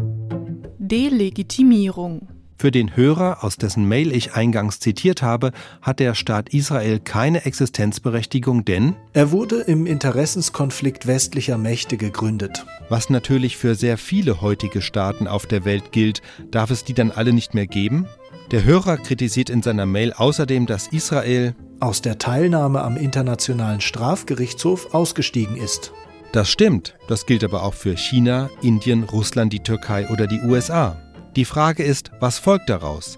Delegitimierung 0.78 2.28
Für 2.58 2.72
den 2.72 2.96
Hörer, 2.96 3.44
aus 3.44 3.58
dessen 3.58 3.88
Mail 3.88 4.12
ich 4.12 4.34
eingangs 4.34 4.80
zitiert 4.80 5.22
habe, 5.22 5.52
hat 5.82 6.00
der 6.00 6.16
Staat 6.16 6.54
Israel 6.54 7.00
keine 7.00 7.46
Existenzberechtigung, 7.46 8.64
denn 8.64 8.96
er 9.14 9.32
wurde 9.32 9.62
im 9.62 9.86
Interessenskonflikt 9.86 11.08
westlicher 11.08 11.58
Mächte 11.58 11.98
gegründet. 11.98 12.66
Was 12.90 13.10
natürlich 13.10 13.58
für 13.58 13.76
sehr 13.76 13.98
viele 13.98 14.42
heutige 14.42 14.82
Staaten 14.82 15.28
auf 15.28 15.46
der 15.46 15.66
Welt 15.66 15.92
gilt, 15.92 16.22
darf 16.52 16.72
es 16.72 16.84
die 16.84 16.94
dann 16.94 17.12
alle 17.12 17.34
nicht 17.34 17.54
mehr 17.54 17.68
geben? 17.68 18.08
Der 18.52 18.64
Hörer 18.64 18.98
kritisiert 18.98 19.50
in 19.50 19.62
seiner 19.62 19.86
Mail 19.86 20.14
außerdem, 20.14 20.66
dass 20.66 20.88
Israel 20.88 21.56
aus 21.80 22.02
der 22.02 22.18
Teilnahme 22.18 22.82
am 22.82 22.98
Internationalen 22.98 23.82
Strafgerichtshof 23.82 24.94
ausgestiegen 24.94 25.58
ist. 25.58 25.92
Das 26.32 26.50
stimmt, 26.50 26.96
das 27.08 27.26
gilt 27.26 27.44
aber 27.44 27.64
auch 27.64 27.74
für 27.74 27.96
China, 27.98 28.50
Indien, 28.62 29.04
Russland, 29.04 29.54
die 29.54 29.60
Türkei 29.60 30.08
oder 30.10 30.28
die 30.28 30.40
USA. 30.42 30.98
Die 31.36 31.46
Frage 31.46 31.82
ist, 31.82 32.12
was 32.20 32.38
folgt 32.38 32.70
daraus? 32.70 33.18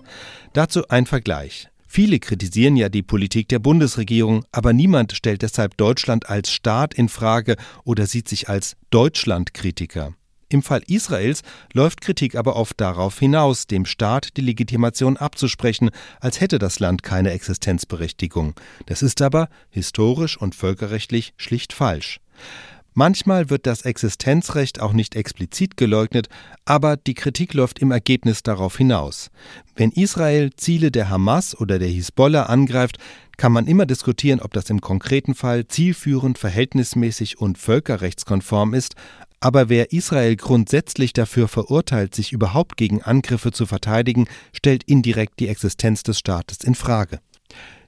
Dazu 0.53 0.87
ein 0.87 1.05
Vergleich. 1.05 1.67
Viele 1.85 2.19
kritisieren 2.19 2.77
ja 2.77 2.87
die 2.87 3.03
Politik 3.03 3.49
der 3.49 3.59
Bundesregierung, 3.59 4.45
aber 4.53 4.71
niemand 4.71 5.11
stellt 5.11 5.41
deshalb 5.41 5.75
Deutschland 5.75 6.29
als 6.29 6.49
Staat 6.49 6.93
in 6.93 7.09
Frage 7.09 7.57
oder 7.83 8.07
sieht 8.07 8.29
sich 8.29 8.47
als 8.47 8.77
Deutschlandkritiker. 8.89 10.13
Im 10.47 10.61
Fall 10.61 10.81
Israels 10.87 11.41
läuft 11.73 11.99
Kritik 11.99 12.35
aber 12.35 12.55
oft 12.55 12.79
darauf 12.79 13.19
hinaus, 13.19 13.67
dem 13.67 13.85
Staat 13.85 14.37
die 14.37 14.41
Legitimation 14.41 15.17
abzusprechen, 15.17 15.89
als 16.21 16.39
hätte 16.39 16.57
das 16.57 16.79
Land 16.79 17.03
keine 17.03 17.31
Existenzberechtigung. 17.31 18.53
Das 18.85 19.01
ist 19.01 19.21
aber 19.21 19.49
historisch 19.69 20.37
und 20.37 20.55
völkerrechtlich 20.55 21.33
schlicht 21.35 21.73
falsch. 21.73 22.21
Manchmal 22.97 23.49
wird 23.49 23.67
das 23.67 23.81
Existenzrecht 23.81 24.79
auch 24.79 24.93
nicht 24.93 25.15
explizit 25.15 25.75
geleugnet, 25.75 26.29
aber 26.63 26.95
die 26.95 27.13
Kritik 27.13 27.53
läuft 27.53 27.79
im 27.79 27.91
Ergebnis 27.91 28.41
darauf 28.41 28.77
hinaus. 28.77 29.31
Wenn 29.75 29.91
Israel 29.91 30.51
Ziele 30.55 30.91
der 30.91 31.09
Hamas 31.09 31.59
oder 31.59 31.77
der 31.77 31.89
Hisbollah 31.89 32.43
angreift, 32.43 32.97
kann 33.35 33.51
man 33.51 33.67
immer 33.67 33.85
diskutieren, 33.85 34.39
ob 34.39 34.53
das 34.53 34.69
im 34.69 34.79
konkreten 34.79 35.35
Fall 35.35 35.67
zielführend, 35.67 36.37
verhältnismäßig 36.37 37.37
und 37.37 37.57
völkerrechtskonform 37.57 38.73
ist, 38.73 38.95
aber 39.41 39.67
wer 39.67 39.91
Israel 39.91 40.37
grundsätzlich 40.37 41.11
dafür 41.11 41.49
verurteilt, 41.49 42.15
sich 42.15 42.31
überhaupt 42.31 42.77
gegen 42.77 43.01
Angriffe 43.01 43.51
zu 43.51 43.65
verteidigen, 43.65 44.27
stellt 44.53 44.83
indirekt 44.83 45.41
die 45.41 45.49
Existenz 45.49 46.01
des 46.03 46.17
Staates 46.17 46.63
in 46.63 46.75
Frage. 46.75 47.19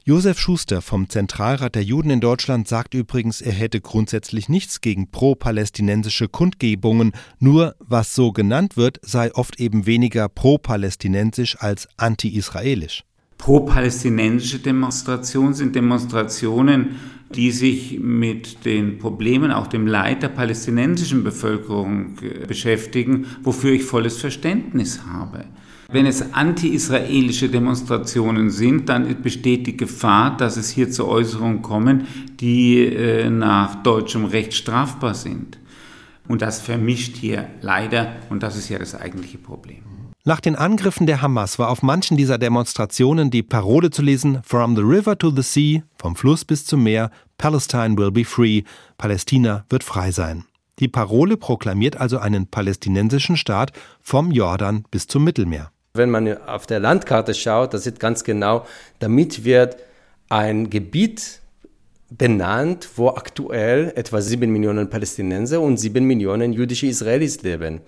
Josef 0.07 0.39
Schuster 0.39 0.81
vom 0.81 1.09
Zentralrat 1.09 1.75
der 1.75 1.83
Juden 1.83 2.11
in 2.11 2.21
Deutschland 2.21 2.65
sagt 2.65 2.93
übrigens, 2.93 3.41
er 3.41 3.51
hätte 3.51 3.81
grundsätzlich 3.81 4.47
nichts 4.47 4.79
gegen 4.79 5.11
pro-palästinensische 5.11 6.29
Kundgebungen, 6.29 7.11
nur 7.39 7.75
was 7.79 8.15
so 8.15 8.31
genannt 8.31 8.77
wird, 8.77 9.01
sei 9.01 9.35
oft 9.35 9.59
eben 9.59 9.85
weniger 9.85 10.29
pro-palästinensisch 10.29 11.57
als 11.59 11.89
anti-israelisch. 11.97 13.03
Pro-palästinensische 13.37 14.59
Demonstrationen 14.59 15.53
sind 15.53 15.75
Demonstrationen, 15.75 16.95
die 17.35 17.51
sich 17.51 17.99
mit 17.99 18.63
den 18.63 18.99
Problemen, 18.99 19.51
auch 19.51 19.67
dem 19.67 19.87
Leid 19.87 20.23
der 20.23 20.29
palästinensischen 20.29 21.25
Bevölkerung 21.25 22.15
äh, 22.21 22.45
beschäftigen, 22.45 23.25
wofür 23.43 23.73
ich 23.73 23.83
volles 23.83 24.17
Verständnis 24.19 25.01
habe. 25.05 25.43
Wenn 25.89 26.06
es 26.06 26.34
anti-israelische 26.34 27.48
Demonstrationen 27.48 28.50
sind, 28.50 28.89
dann 28.89 29.22
besteht 29.22 29.67
die 29.67 29.77
Gefahr, 29.77 30.36
dass 30.36 30.58
es 30.58 30.70
hier 30.70 30.91
zu 30.91 31.08
Äußerungen 31.08 31.62
kommen, 31.62 32.08
die 32.41 32.86
äh, 32.86 33.29
nach 33.29 33.84
deutschem 33.84 34.25
Recht 34.25 34.53
strafbar 34.53 35.13
sind. 35.13 35.58
Und 36.27 36.41
das 36.41 36.60
vermischt 36.60 37.15
hier 37.15 37.48
leider, 37.62 38.17
und 38.29 38.44
das 38.44 38.58
ist 38.58 38.67
ja 38.67 38.79
das 38.79 38.96
eigentliche 38.96 39.38
Problem. 39.38 39.77
Nach 40.25 40.41
den 40.41 40.58
Angriffen 40.58 41.08
der 41.08 41.22
Hamas 41.22 41.58
war 41.58 41.70
auf 41.70 41.82
manchen 41.84 42.17
dieser 42.17 42.38
Demonstrationen 42.38 43.32
die 43.32 43.44
Parole 43.44 43.89
zu 43.89 44.01
lesen 44.01 44.41
From 44.44 44.75
the 44.75 44.82
river 44.82 45.17
to 45.17 45.32
the 45.32 45.41
sea, 45.41 45.84
vom 45.98 46.17
Fluss 46.17 46.44
bis 46.44 46.65
zum 46.65 46.84
Meer, 46.84 47.12
Palestine 47.38 47.98
will 47.98 48.12
be 48.12 48.25
free, 48.25 48.63
Palästina 48.98 49.63
wird 49.70 49.86
frei 49.86 50.12
sein. 50.12 50.44
Die 50.79 50.89
Parole 50.89 51.38
proklamiert 51.38 51.96
also 51.96 52.17
einen 52.17 52.48
palästinensischen 52.48 53.38
Staat 53.38 53.72
vom 54.01 54.32
Jordan 54.32 54.84
bis 54.91 55.08
zum 55.08 55.24
Mittelmeer. 55.24 55.72
Wenn 55.98 56.10
man 56.10 56.38
auf 56.44 56.66
der 56.66 56.80
Landkarte 56.80 57.34
schaut, 57.34 57.74
da 57.74 57.77
sieht 57.77 58.00
ganz 58.00 58.24
genau, 58.24 58.66
damit 59.00 59.44
wird 59.44 59.77
ein 60.30 60.70
Gebiet 60.70 61.39
benannt, 62.10 62.88
wo 62.96 63.10
aktuell 63.10 63.92
etwa 63.96 64.22
sieben 64.22 64.51
Millionen 64.51 64.89
Palästinenser 64.89 65.60
und 65.60 65.77
sieben 65.77 66.06
Millionen 66.06 66.54
jüdische 66.54 66.88
Israelis 66.88 67.42
leben. 67.44 67.82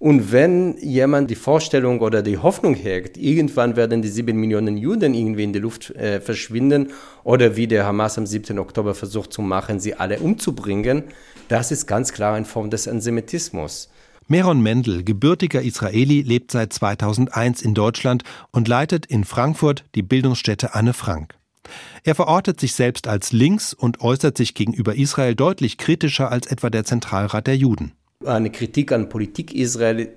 Und 0.00 0.32
wenn 0.32 0.78
jemand 0.78 1.30
die 1.30 1.34
Vorstellung 1.34 2.00
oder 2.00 2.22
die 2.22 2.38
Hoffnung 2.38 2.74
hegt, 2.74 3.18
irgendwann 3.18 3.76
werden 3.76 4.00
die 4.00 4.08
sieben 4.08 4.38
Millionen 4.38 4.78
Juden 4.78 5.12
irgendwie 5.12 5.44
in 5.44 5.52
die 5.52 5.58
Luft 5.58 5.90
äh, 5.90 6.22
verschwinden 6.22 6.92
oder 7.22 7.54
wie 7.54 7.66
der 7.66 7.84
Hamas 7.84 8.16
am 8.16 8.24
7. 8.24 8.58
Oktober 8.58 8.94
versucht 8.94 9.30
zu 9.30 9.42
machen, 9.42 9.78
sie 9.78 9.94
alle 9.94 10.18
umzubringen, 10.20 11.04
das 11.48 11.70
ist 11.70 11.86
ganz 11.86 12.14
klar 12.14 12.34
eine 12.34 12.46
Form 12.46 12.70
des 12.70 12.88
Antisemitismus. 12.88 13.90
Meron 14.32 14.62
Mendel, 14.62 15.02
gebürtiger 15.02 15.60
Israeli, 15.60 16.22
lebt 16.22 16.52
seit 16.52 16.72
2001 16.72 17.62
in 17.62 17.74
Deutschland 17.74 18.22
und 18.52 18.68
leitet 18.68 19.04
in 19.04 19.24
Frankfurt 19.24 19.84
die 19.96 20.04
Bildungsstätte 20.04 20.72
Anne 20.72 20.92
Frank. 20.92 21.34
Er 22.04 22.14
verortet 22.14 22.60
sich 22.60 22.74
selbst 22.74 23.08
als 23.08 23.32
links 23.32 23.74
und 23.74 24.02
äußert 24.02 24.36
sich 24.36 24.54
gegenüber 24.54 24.94
Israel 24.94 25.34
deutlich 25.34 25.78
kritischer 25.78 26.30
als 26.30 26.46
etwa 26.46 26.70
der 26.70 26.84
Zentralrat 26.84 27.48
der 27.48 27.56
Juden. 27.56 27.90
Eine 28.24 28.50
Kritik 28.50 28.92
an 28.92 29.08
Politik 29.08 29.52
Israel 29.52 30.10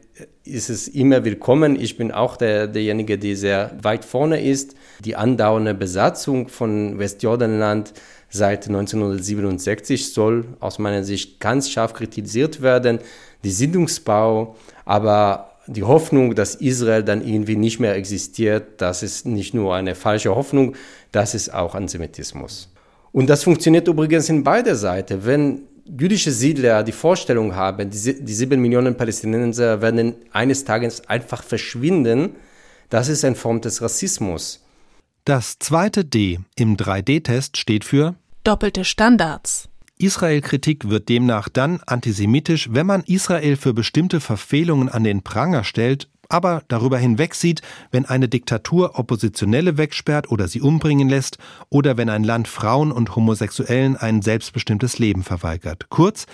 ist 0.44 0.70
es 0.70 0.88
immer 0.88 1.26
willkommen. 1.26 1.80
Ich 1.80 1.98
bin 1.98 2.12
auch 2.12 2.38
der, 2.38 2.68
derjenige, 2.68 3.18
der 3.18 3.36
sehr 3.36 3.80
weit 3.82 4.06
vorne 4.06 4.44
ist. 4.44 4.76
Die 5.04 5.16
andauernde 5.16 5.74
Besatzung 5.74 6.50
von 6.50 7.00
Westjordanland 7.00 7.94
seit 8.30 8.68
1967 8.68 10.14
soll 10.14 10.46
aus 10.60 10.80
meiner 10.80 11.04
Sicht 11.04 11.40
ganz 11.40 11.70
scharf 11.70 11.94
kritisiert 11.94 12.62
werden 12.62 13.00
die 13.44 13.52
Siedlungsbau, 13.52 14.56
aber 14.86 15.52
die 15.68 15.84
Hoffnung, 15.84 16.36
dass 16.36 16.56
Israel 16.56 17.04
dann 17.04 17.26
irgendwie 17.26 17.56
nicht 17.56 17.80
mehr 17.80 17.96
existiert, 17.96 18.82
das 18.82 19.04
ist 19.04 19.26
nicht 19.26 19.54
nur 19.54 19.76
eine 19.76 19.96
falsche 19.96 20.36
Hoffnung, 20.36 20.76
das 21.12 21.36
ist 21.36 21.54
auch 21.54 21.76
Antisemitismus. 21.76 22.70
Und 23.12 23.28
das 23.30 23.44
funktioniert 23.44 23.88
übrigens 23.88 24.28
in 24.30 24.44
beider 24.44 24.76
Seiten. 24.76 25.26
Wenn 25.26 25.62
jüdische 25.86 26.32
Siedler 26.32 26.84
die 26.84 26.92
Vorstellung 26.92 27.56
haben, 27.56 27.90
die, 27.90 28.24
die 28.24 28.34
sieben 28.34 28.62
Millionen 28.62 28.96
Palästinenser 28.96 29.82
werden 29.82 30.16
eines 30.32 30.66
Tages 30.66 31.08
einfach 31.08 31.44
verschwinden, 31.44 32.36
das 32.90 33.10
ist 33.10 33.24
eine 33.24 33.36
Form 33.36 33.62
des 33.62 33.82
Rassismus. 33.82 34.64
Das 35.26 35.58
zweite 35.60 36.04
D 36.04 36.40
im 36.56 36.76
3D-Test 36.76 37.58
steht 37.58 37.86
für 37.86 38.16
doppelte 38.44 38.84
Standards. 38.84 39.70
Israel-Kritik 40.04 40.90
wird 40.90 41.08
demnach 41.08 41.48
dann 41.48 41.80
antisemitisch, 41.86 42.68
wenn 42.74 42.86
man 42.86 43.04
Israel 43.06 43.56
für 43.56 43.74
bestimmte 43.74 44.20
Verfehlungen 44.20 44.90
an 44.90 45.06
den 45.06 45.24
Pranger 45.24 45.64
stellt, 45.64 46.10
aber 46.28 46.62
darüber 46.68 46.98
hinwegsieht, 46.98 47.62
wenn 47.92 48.04
eine 48.04 48.28
Diktatur 48.28 49.00
Oppositionelle 49.00 49.78
wegsperrt 49.78 50.30
oder 50.30 50.50
sie 50.50 50.60
umbringen 50.60 51.08
lässt 51.08 51.38
oder 51.70 51.96
wenn 51.96 52.10
ein 52.10 52.26
Land 52.26 52.50
Frauen 52.50 52.92
und 52.92 53.16
Homosexuellen 53.16 53.96
ein 53.96 54.22
selbstbestimmtes 54.22 55.00
Leben 55.00 55.24
verweigert. 55.24 55.86
Kurz, 55.90 56.26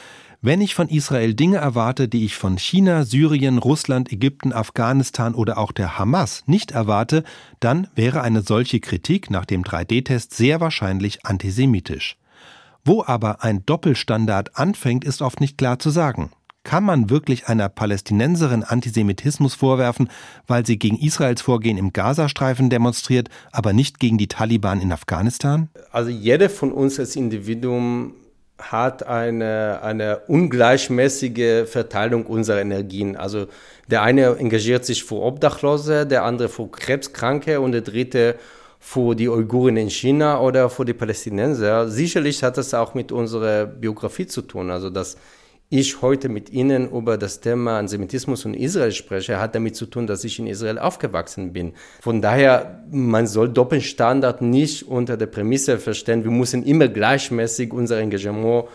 wenn 0.41 0.61
ich 0.61 0.73
von 0.73 0.89
Israel 0.89 1.35
Dinge 1.35 1.57
erwarte, 1.57 2.07
die 2.07 2.25
ich 2.25 2.35
von 2.35 2.57
China, 2.57 3.03
Syrien, 3.03 3.59
Russland, 3.59 4.11
Ägypten, 4.11 4.51
Afghanistan 4.51 5.35
oder 5.35 5.59
auch 5.59 5.73
der 5.73 5.99
Hamas 5.99 6.41
nicht 6.47 6.71
erwarte, 6.71 7.23
dann 7.59 7.87
wäre 7.93 8.21
eine 8.21 8.41
solche 8.41 8.79
Kritik 8.79 9.29
nach 9.29 9.45
dem 9.45 9.63
3D-Test 9.63 10.33
sehr 10.33 10.59
wahrscheinlich 10.59 11.23
antisemitisch. 11.23 12.18
Wo 12.89 13.03
aber 13.05 13.43
ein 13.43 13.63
Doppelstandard 13.67 14.57
anfängt, 14.57 15.05
ist 15.05 15.21
oft 15.21 15.41
nicht 15.41 15.59
klar 15.59 15.77
zu 15.77 15.91
sagen. 15.91 16.31
Kann 16.63 16.83
man 16.83 17.11
wirklich 17.11 17.45
einer 17.47 17.69
Palästinenserin 17.69 18.63
Antisemitismus 18.63 19.53
vorwerfen, 19.53 20.09
weil 20.47 20.65
sie 20.65 20.79
gegen 20.79 20.97
Israels 20.97 21.43
Vorgehen 21.43 21.77
im 21.77 21.93
Gazastreifen 21.93 22.71
demonstriert, 22.71 23.29
aber 23.51 23.73
nicht 23.73 23.99
gegen 23.99 24.17
die 24.17 24.27
Taliban 24.27 24.81
in 24.81 24.91
Afghanistan? 24.91 25.69
Also 25.91 26.09
jeder 26.09 26.49
von 26.49 26.71
uns 26.71 26.99
als 26.99 27.15
Individuum 27.15 28.15
hat 28.57 29.05
eine, 29.05 29.81
eine 29.83 30.21
ungleichmäßige 30.25 31.69
Verteilung 31.69 32.25
unserer 32.25 32.59
Energien. 32.59 33.15
Also 33.15 33.45
der 33.87 34.01
eine 34.01 34.35
engagiert 34.37 34.83
sich 34.83 35.03
für 35.03 35.21
Obdachlose, 35.21 36.07
der 36.07 36.23
andere 36.23 36.49
für 36.49 36.67
Krebskranke 36.67 37.61
und 37.61 37.71
der 37.71 37.81
dritte 37.81 38.33
für 38.33 38.58
die 39.15 39.29
Uiguren 39.29 39.77
in 39.77 39.89
China 39.89 40.39
oder 40.41 40.69
für 40.69 40.85
die 40.85 40.93
Palästinenser. 40.93 41.89
Sicherlich 41.89 42.43
hat 42.43 42.57
das 42.57 42.73
auch 42.73 42.93
mit 42.93 43.11
unserer 43.11 43.65
Biografie 43.65 44.25
zu 44.25 44.41
tun. 44.41 44.71
Also, 44.71 44.89
dass 44.89 45.17
ich 45.69 46.01
heute 46.01 46.29
mit 46.29 46.49
Ihnen 46.49 46.89
über 46.89 47.17
das 47.17 47.41
Thema 47.41 47.77
Antisemitismus 47.77 48.45
und 48.45 48.55
Israel 48.55 48.91
spreche, 48.91 49.39
hat 49.39 49.53
damit 49.53 49.75
zu 49.75 49.85
tun, 49.85 50.07
dass 50.07 50.23
ich 50.23 50.39
in 50.39 50.47
Israel 50.47 50.79
aufgewachsen 50.79 51.53
bin. 51.53 51.73
Von 52.01 52.21
daher, 52.21 52.83
man 52.89 53.27
soll 53.27 53.49
Doppelstandard 53.49 54.41
nicht 54.41 54.87
unter 54.87 55.15
der 55.15 55.27
Prämisse 55.27 55.77
verstehen, 55.77 56.23
wir 56.23 56.31
müssen 56.31 56.63
immer 56.63 56.87
gleichmäßig 56.87 57.71
unser 57.71 57.99
Engagement 57.99 58.65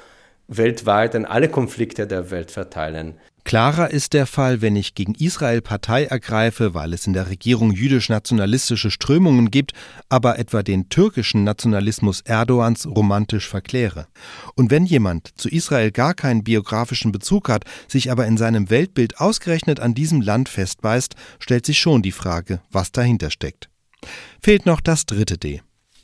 weltweit 0.47 1.17
an 1.17 1.25
alle 1.25 1.49
Konflikte 1.49 2.07
der 2.07 2.31
Welt 2.31 2.51
verteilen. 2.53 3.15
Klarer 3.45 3.91
ist 3.91 4.15
der 4.15 4.27
Fall, 4.27 4.63
wenn 4.63 4.75
ich 4.75 4.95
gegen 4.95 5.15
Israel 5.15 5.61
Partei 5.61 6.05
ergreife, 6.05 6.73
weil 6.73 6.95
es 6.95 7.07
in 7.07 7.13
der 7.13 7.29
Regierung 7.29 7.73
jüdisch-nationalistische 7.73 8.91
Strömungen 8.91 9.51
gibt, 9.51 9.73
aber 10.09 10.39
etwa 10.39 10.63
den 10.63 10.89
türkischen 10.89 11.45
Nationalismus 11.45 12.23
Erdogans 12.23 12.87
romantisch 12.87 13.47
verkläre. 13.47 14.07
Und 14.55 14.71
wenn 14.71 14.87
jemand 14.87 15.39
zu 15.39 15.51
Israel 15.51 15.91
gar 15.91 16.15
keinen 16.15 16.43
biografischen 16.43 17.13
Bezug 17.13 17.51
hat, 17.51 17.65
sich 17.87 18.11
aber 18.11 18.27
in 18.27 18.39
seinem 18.39 18.71
Weltbild 18.71 19.21
ausgerechnet 19.21 19.79
an 19.79 19.93
diesem 19.93 20.23
Land 20.23 20.49
festbeißt, 20.49 21.15
stellt 21.39 21.67
sich 21.67 21.79
schon 21.79 22.01
die 22.01 22.13
Frage, 22.13 22.63
was 22.73 22.93
dahinter 22.93 23.31
steckt. 23.31 23.69
Fehlt 24.43 24.65
noch 24.65 24.81
das 24.81 25.05
dritte 25.05 25.37
D. 25.37 25.61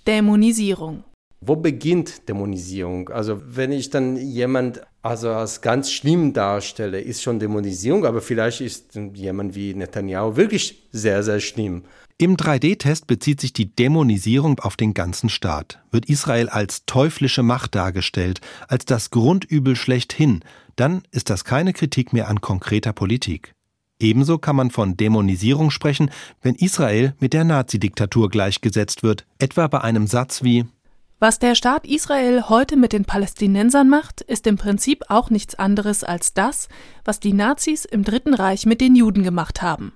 Dämonisierung. 0.06 1.04
Wo 1.42 1.56
beginnt 1.56 2.28
Dämonisierung? 2.28 3.08
Also 3.08 3.40
wenn 3.46 3.72
ich 3.72 3.88
dann 3.88 4.16
jemand 4.16 4.82
also 5.00 5.30
als 5.30 5.62
ganz 5.62 5.90
schlimm 5.90 6.34
darstelle, 6.34 7.00
ist 7.00 7.22
schon 7.22 7.38
Dämonisierung, 7.38 8.04
aber 8.04 8.20
vielleicht 8.20 8.60
ist 8.60 8.98
jemand 9.14 9.54
wie 9.54 9.74
Netanyahu 9.74 10.36
wirklich 10.36 10.88
sehr, 10.92 11.22
sehr 11.22 11.40
schlimm. 11.40 11.84
Im 12.18 12.36
3D-Test 12.36 13.06
bezieht 13.06 13.40
sich 13.40 13.54
die 13.54 13.74
Dämonisierung 13.74 14.60
auf 14.60 14.76
den 14.76 14.92
ganzen 14.92 15.30
Staat. 15.30 15.80
Wird 15.90 16.10
Israel 16.10 16.50
als 16.50 16.84
teuflische 16.84 17.42
Macht 17.42 17.74
dargestellt, 17.74 18.42
als 18.68 18.84
das 18.84 19.08
Grundübel 19.08 19.74
schlechthin, 19.74 20.40
dann 20.76 21.02
ist 21.10 21.30
das 21.30 21.44
keine 21.44 21.72
Kritik 21.72 22.12
mehr 22.12 22.28
an 22.28 22.42
konkreter 22.42 22.92
Politik. 22.92 23.54
Ebenso 23.98 24.36
kann 24.36 24.56
man 24.56 24.70
von 24.70 24.98
Dämonisierung 24.98 25.70
sprechen, 25.70 26.10
wenn 26.42 26.54
Israel 26.54 27.14
mit 27.20 27.32
der 27.32 27.44
Nazidiktatur 27.44 28.28
gleichgesetzt 28.28 29.02
wird, 29.02 29.26
etwa 29.38 29.66
bei 29.68 29.80
einem 29.80 30.06
Satz 30.06 30.42
wie 30.42 30.66
was 31.20 31.38
der 31.38 31.54
Staat 31.54 31.86
Israel 31.86 32.48
heute 32.48 32.76
mit 32.76 32.92
den 32.92 33.04
Palästinensern 33.04 33.88
macht, 33.88 34.22
ist 34.22 34.46
im 34.46 34.56
Prinzip 34.56 35.04
auch 35.08 35.30
nichts 35.30 35.54
anderes 35.54 36.02
als 36.02 36.34
das, 36.34 36.68
was 37.04 37.20
die 37.20 37.34
Nazis 37.34 37.84
im 37.84 38.02
Dritten 38.02 38.34
Reich 38.34 38.66
mit 38.66 38.80
den 38.80 38.96
Juden 38.96 39.22
gemacht 39.22 39.62
haben. 39.62 39.92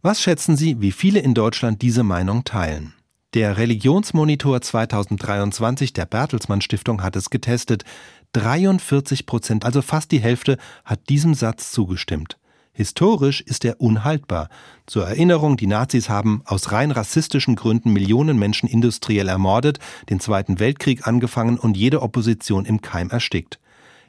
Was 0.00 0.22
schätzen 0.22 0.56
Sie, 0.56 0.80
wie 0.80 0.92
viele 0.92 1.20
in 1.20 1.34
Deutschland 1.34 1.82
diese 1.82 2.04
Meinung 2.04 2.44
teilen? 2.44 2.94
Der 3.34 3.58
Religionsmonitor 3.58 4.60
2023 4.60 5.92
der 5.92 6.06
Bertelsmann 6.06 6.62
Stiftung 6.62 7.02
hat 7.02 7.14
es 7.14 7.30
getestet. 7.30 7.84
43 8.32 9.26
Prozent, 9.26 9.64
also 9.64 9.82
fast 9.82 10.10
die 10.10 10.20
Hälfte, 10.20 10.56
hat 10.84 11.08
diesem 11.08 11.34
Satz 11.34 11.70
zugestimmt. 11.70 12.39
Historisch 12.80 13.42
ist 13.42 13.66
er 13.66 13.78
unhaltbar. 13.78 14.48
Zur 14.86 15.06
Erinnerung, 15.06 15.58
die 15.58 15.66
Nazis 15.66 16.08
haben 16.08 16.40
aus 16.46 16.72
rein 16.72 16.92
rassistischen 16.92 17.54
Gründen 17.54 17.92
Millionen 17.92 18.38
Menschen 18.38 18.70
industriell 18.70 19.28
ermordet, 19.28 19.78
den 20.08 20.18
Zweiten 20.18 20.60
Weltkrieg 20.60 21.06
angefangen 21.06 21.58
und 21.58 21.76
jede 21.76 22.00
Opposition 22.00 22.64
im 22.64 22.80
Keim 22.80 23.10
erstickt. 23.10 23.60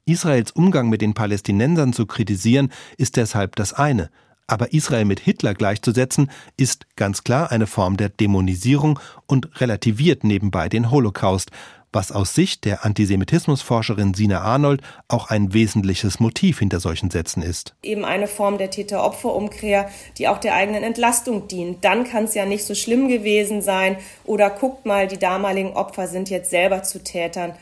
Israels 0.05 0.51
Umgang 0.51 0.87
mit 0.87 1.01
den 1.01 1.13
Palästinensern 1.13 1.91
zu 1.91 2.05
kritisieren, 2.05 2.71
ist 2.95 3.17
deshalb 3.17 3.57
das 3.57 3.73
eine. 3.73 4.09
Aber 4.47 4.71
Israel 4.71 5.03
mit 5.03 5.19
Hitler 5.19 5.53
gleichzusetzen, 5.53 6.31
ist 6.55 6.87
ganz 6.95 7.25
klar 7.25 7.51
eine 7.51 7.67
Form 7.67 7.97
der 7.97 8.07
Dämonisierung 8.07 9.01
und 9.27 9.59
relativiert 9.59 10.23
nebenbei 10.23 10.69
den 10.69 10.91
Holocaust, 10.91 11.51
was 11.91 12.11
aus 12.11 12.33
Sicht 12.33 12.65
der 12.65 12.85
Antisemitismusforscherin 12.85 14.13
Sina 14.13 14.41
Arnold 14.41 14.81
auch 15.07 15.29
ein 15.29 15.53
wesentliches 15.53 16.19
Motiv 16.19 16.59
hinter 16.59 16.79
solchen 16.79 17.09
Sätzen 17.09 17.43
ist. 17.43 17.75
Eben 17.83 18.05
eine 18.05 18.27
Form 18.27 18.57
der 18.57 18.69
Täter-Opfer-Umkehr, 18.69 19.89
die 20.17 20.27
auch 20.27 20.37
der 20.37 20.55
eigenen 20.55 20.83
Entlastung 20.83 21.47
dient. 21.47 21.83
Dann 21.83 22.05
kann 22.05 22.25
es 22.25 22.33
ja 22.33 22.45
nicht 22.45 22.65
so 22.65 22.75
schlimm 22.75 23.07
gewesen 23.07 23.61
sein 23.61 23.97
oder 24.23 24.49
guckt 24.49 24.85
mal, 24.85 25.07
die 25.07 25.19
damaligen 25.19 25.73
Opfer 25.73 26.07
sind 26.07 26.29
jetzt 26.29 26.49
selber 26.49 26.83
zu 26.83 27.03
Tätern. 27.03 27.53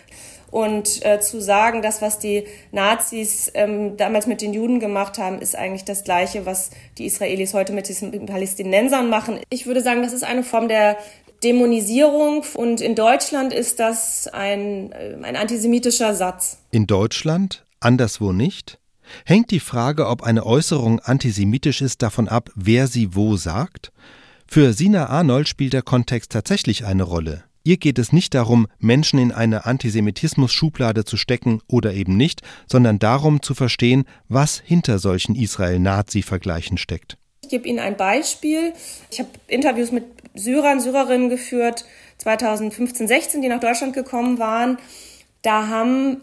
Und 0.51 1.05
äh, 1.05 1.19
zu 1.19 1.41
sagen, 1.41 1.83
das, 1.83 2.01
was 2.01 2.17
die 2.17 2.45
Nazis 2.71 3.51
ähm, 3.53 3.97
damals 3.97 4.25
mit 4.25 4.41
den 4.41 4.53
Juden 4.53 4.79
gemacht 4.79 5.19
haben, 5.19 5.39
ist 5.39 5.55
eigentlich 5.55 5.85
das 5.85 6.03
Gleiche, 6.03 6.47
was 6.47 6.71
die 6.97 7.05
Israelis 7.05 7.53
heute 7.53 7.71
mit 7.71 7.87
den 7.87 8.25
Palästinensern 8.25 9.09
machen. 9.09 9.39
Ich 9.51 9.67
würde 9.67 9.81
sagen, 9.81 10.01
das 10.01 10.11
ist 10.11 10.23
eine 10.23 10.41
Form 10.41 10.67
der 10.67 10.97
Dämonisierung 11.43 12.43
und 12.55 12.81
in 12.81 12.95
Deutschland 12.95 13.53
ist 13.53 13.79
das 13.79 14.27
ein, 14.27 14.91
äh, 14.91 15.15
ein 15.21 15.35
antisemitischer 15.35 16.13
Satz. 16.13 16.59
In 16.71 16.87
Deutschland? 16.87 17.63
Anderswo 17.79 18.33
nicht? 18.33 18.77
Hängt 19.25 19.51
die 19.51 19.59
Frage, 19.59 20.07
ob 20.07 20.23
eine 20.23 20.45
Äußerung 20.45 20.99
antisemitisch 20.99 21.81
ist, 21.81 22.01
davon 22.01 22.27
ab, 22.27 22.49
wer 22.55 22.87
sie 22.87 23.15
wo 23.15 23.37
sagt? 23.37 23.91
Für 24.47 24.73
Sina 24.73 25.07
Arnold 25.07 25.47
spielt 25.47 25.73
der 25.73 25.81
Kontext 25.81 26.31
tatsächlich 26.31 26.85
eine 26.85 27.03
Rolle. 27.03 27.43
Ihr 27.63 27.77
geht 27.77 27.99
es 27.99 28.13
nicht 28.13 28.33
darum, 28.33 28.67
Menschen 28.79 29.19
in 29.19 29.31
eine 29.31 29.65
Antisemitismus-Schublade 29.65 31.05
zu 31.05 31.17
stecken 31.17 31.61
oder 31.67 31.93
eben 31.93 32.17
nicht, 32.17 32.41
sondern 32.67 32.99
darum 32.99 33.41
zu 33.41 33.53
verstehen, 33.53 34.05
was 34.27 34.59
hinter 34.59 34.97
solchen 34.97 35.35
Israel-Nazi-Vergleichen 35.35 36.77
steckt. 36.77 37.17
Ich 37.49 37.51
gebe 37.51 37.67
Ihnen 37.67 37.79
ein 37.79 37.97
Beispiel. 37.97 38.73
Ich 39.09 39.17
habe 39.17 39.29
Interviews 39.47 39.91
mit 39.91 40.03
Syrern, 40.35 40.79
Syrerinnen 40.79 41.29
geführt, 41.29 41.83
2015, 42.19 43.07
16, 43.07 43.41
die 43.41 43.47
nach 43.47 43.59
Deutschland 43.59 43.95
gekommen 43.95 44.37
waren. 44.37 44.77
Da 45.41 45.67
haben 45.67 46.21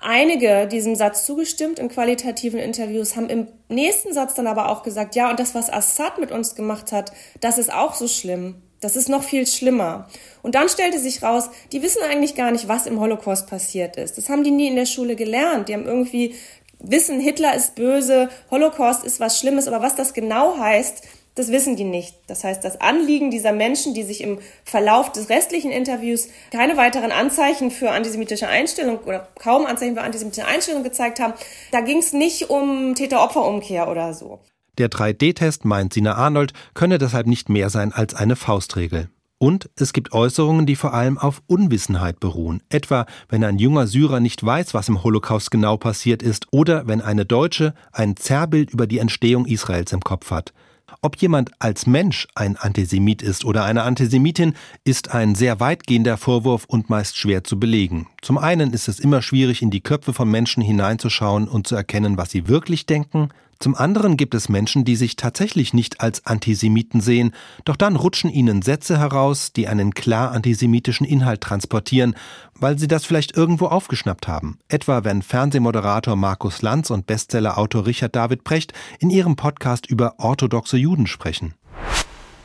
einige 0.00 0.68
diesem 0.68 0.94
Satz 0.94 1.26
zugestimmt 1.26 1.80
in 1.80 1.88
qualitativen 1.88 2.60
Interviews, 2.60 3.16
haben 3.16 3.28
im 3.28 3.48
nächsten 3.68 4.14
Satz 4.14 4.34
dann 4.34 4.46
aber 4.46 4.68
auch 4.68 4.84
gesagt, 4.84 5.16
ja, 5.16 5.28
und 5.28 5.40
das, 5.40 5.56
was 5.56 5.72
Assad 5.72 6.20
mit 6.20 6.30
uns 6.30 6.54
gemacht 6.54 6.92
hat, 6.92 7.10
das 7.40 7.58
ist 7.58 7.72
auch 7.72 7.94
so 7.94 8.06
schlimm. 8.06 8.62
Das 8.80 8.96
ist 8.96 9.08
noch 9.08 9.24
viel 9.24 9.46
schlimmer. 9.46 10.08
Und 10.40 10.54
dann 10.54 10.68
stellte 10.68 10.98
sich 10.98 11.22
raus, 11.22 11.50
die 11.72 11.82
wissen 11.82 12.02
eigentlich 12.02 12.34
gar 12.34 12.50
nicht, 12.50 12.66
was 12.66 12.86
im 12.86 12.98
Holocaust 12.98 13.46
passiert 13.46 13.96
ist. 13.96 14.16
Das 14.16 14.30
haben 14.30 14.44
die 14.44 14.50
nie 14.50 14.68
in 14.68 14.76
der 14.76 14.86
Schule 14.86 15.16
gelernt. 15.16 15.68
Die 15.68 15.74
haben 15.74 15.84
irgendwie 15.84 16.34
wissen, 16.80 17.20
Hitler 17.20 17.54
ist 17.54 17.74
böse, 17.74 18.28
Holocaust 18.50 19.04
ist 19.04 19.20
was 19.20 19.38
Schlimmes, 19.38 19.68
aber 19.68 19.82
was 19.82 19.94
das 19.94 20.14
genau 20.14 20.58
heißt, 20.58 21.02
das 21.34 21.52
wissen 21.52 21.76
die 21.76 21.84
nicht. 21.84 22.16
Das 22.26 22.44
heißt, 22.44 22.64
das 22.64 22.80
Anliegen 22.80 23.30
dieser 23.30 23.52
Menschen, 23.52 23.94
die 23.94 24.02
sich 24.02 24.20
im 24.20 24.38
Verlauf 24.64 25.12
des 25.12 25.30
restlichen 25.30 25.70
Interviews 25.70 26.28
keine 26.50 26.76
weiteren 26.76 27.12
Anzeichen 27.12 27.70
für 27.70 27.90
antisemitische 27.90 28.48
Einstellung 28.48 28.98
oder 29.06 29.28
kaum 29.38 29.64
Anzeichen 29.66 29.94
für 29.94 30.02
antisemitische 30.02 30.46
Einstellung 30.46 30.82
gezeigt 30.82 31.20
haben, 31.20 31.34
da 31.70 31.80
ging 31.80 31.98
es 31.98 32.12
nicht 32.12 32.50
um 32.50 32.94
Täter-Opfer-Umkehr 32.94 33.88
oder 33.88 34.12
so. 34.12 34.40
Der 34.78 34.88
3D-Test, 34.88 35.64
meint 35.64 35.92
Sina 35.92 36.14
Arnold, 36.14 36.52
könne 36.74 36.98
deshalb 36.98 37.26
nicht 37.26 37.48
mehr 37.48 37.70
sein 37.70 37.92
als 37.92 38.14
eine 38.14 38.36
Faustregel. 38.36 39.08
Und 39.42 39.70
es 39.76 39.94
gibt 39.94 40.12
Äußerungen, 40.12 40.66
die 40.66 40.76
vor 40.76 40.92
allem 40.92 41.16
auf 41.16 41.40
Unwissenheit 41.46 42.20
beruhen, 42.20 42.62
etwa 42.68 43.06
wenn 43.30 43.42
ein 43.42 43.58
junger 43.58 43.86
Syrer 43.86 44.20
nicht 44.20 44.44
weiß, 44.44 44.74
was 44.74 44.90
im 44.90 45.02
Holocaust 45.02 45.50
genau 45.50 45.78
passiert 45.78 46.22
ist, 46.22 46.48
oder 46.50 46.86
wenn 46.86 47.00
eine 47.00 47.24
Deutsche 47.24 47.72
ein 47.90 48.16
Zerrbild 48.16 48.70
über 48.70 48.86
die 48.86 48.98
Entstehung 48.98 49.46
Israels 49.46 49.94
im 49.94 50.02
Kopf 50.02 50.30
hat. 50.30 50.52
Ob 51.00 51.16
jemand 51.16 51.52
als 51.58 51.86
Mensch 51.86 52.28
ein 52.34 52.58
Antisemit 52.58 53.22
ist 53.22 53.46
oder 53.46 53.64
eine 53.64 53.84
Antisemitin, 53.84 54.52
ist 54.84 55.14
ein 55.14 55.34
sehr 55.34 55.58
weitgehender 55.58 56.18
Vorwurf 56.18 56.66
und 56.66 56.90
meist 56.90 57.16
schwer 57.16 57.42
zu 57.42 57.58
belegen. 57.58 58.08
Zum 58.20 58.36
einen 58.36 58.74
ist 58.74 58.88
es 58.88 59.00
immer 59.00 59.22
schwierig, 59.22 59.62
in 59.62 59.70
die 59.70 59.80
Köpfe 59.80 60.12
von 60.12 60.30
Menschen 60.30 60.62
hineinzuschauen 60.62 61.48
und 61.48 61.66
zu 61.66 61.76
erkennen, 61.76 62.18
was 62.18 62.30
sie 62.30 62.46
wirklich 62.46 62.84
denken. 62.84 63.30
Zum 63.62 63.74
anderen 63.74 64.16
gibt 64.16 64.34
es 64.34 64.48
Menschen, 64.48 64.86
die 64.86 64.96
sich 64.96 65.16
tatsächlich 65.16 65.74
nicht 65.74 66.00
als 66.00 66.24
Antisemiten 66.24 67.02
sehen, 67.02 67.32
doch 67.66 67.76
dann 67.76 67.94
rutschen 67.94 68.30
ihnen 68.30 68.62
Sätze 68.62 68.98
heraus, 68.98 69.52
die 69.52 69.68
einen 69.68 69.92
klar 69.92 70.32
antisemitischen 70.32 71.06
Inhalt 71.06 71.42
transportieren, 71.42 72.14
weil 72.54 72.78
sie 72.78 72.88
das 72.88 73.04
vielleicht 73.04 73.36
irgendwo 73.36 73.66
aufgeschnappt 73.66 74.28
haben. 74.28 74.58
Etwa 74.68 75.04
wenn 75.04 75.20
Fernsehmoderator 75.20 76.16
Markus 76.16 76.62
Lanz 76.62 76.88
und 76.88 77.06
Bestsellerautor 77.06 77.84
Richard 77.84 78.16
David 78.16 78.44
Precht 78.44 78.72
in 78.98 79.10
ihrem 79.10 79.36
Podcast 79.36 79.84
über 79.84 80.14
orthodoxe 80.16 80.78
Juden 80.78 81.06
sprechen. 81.06 81.52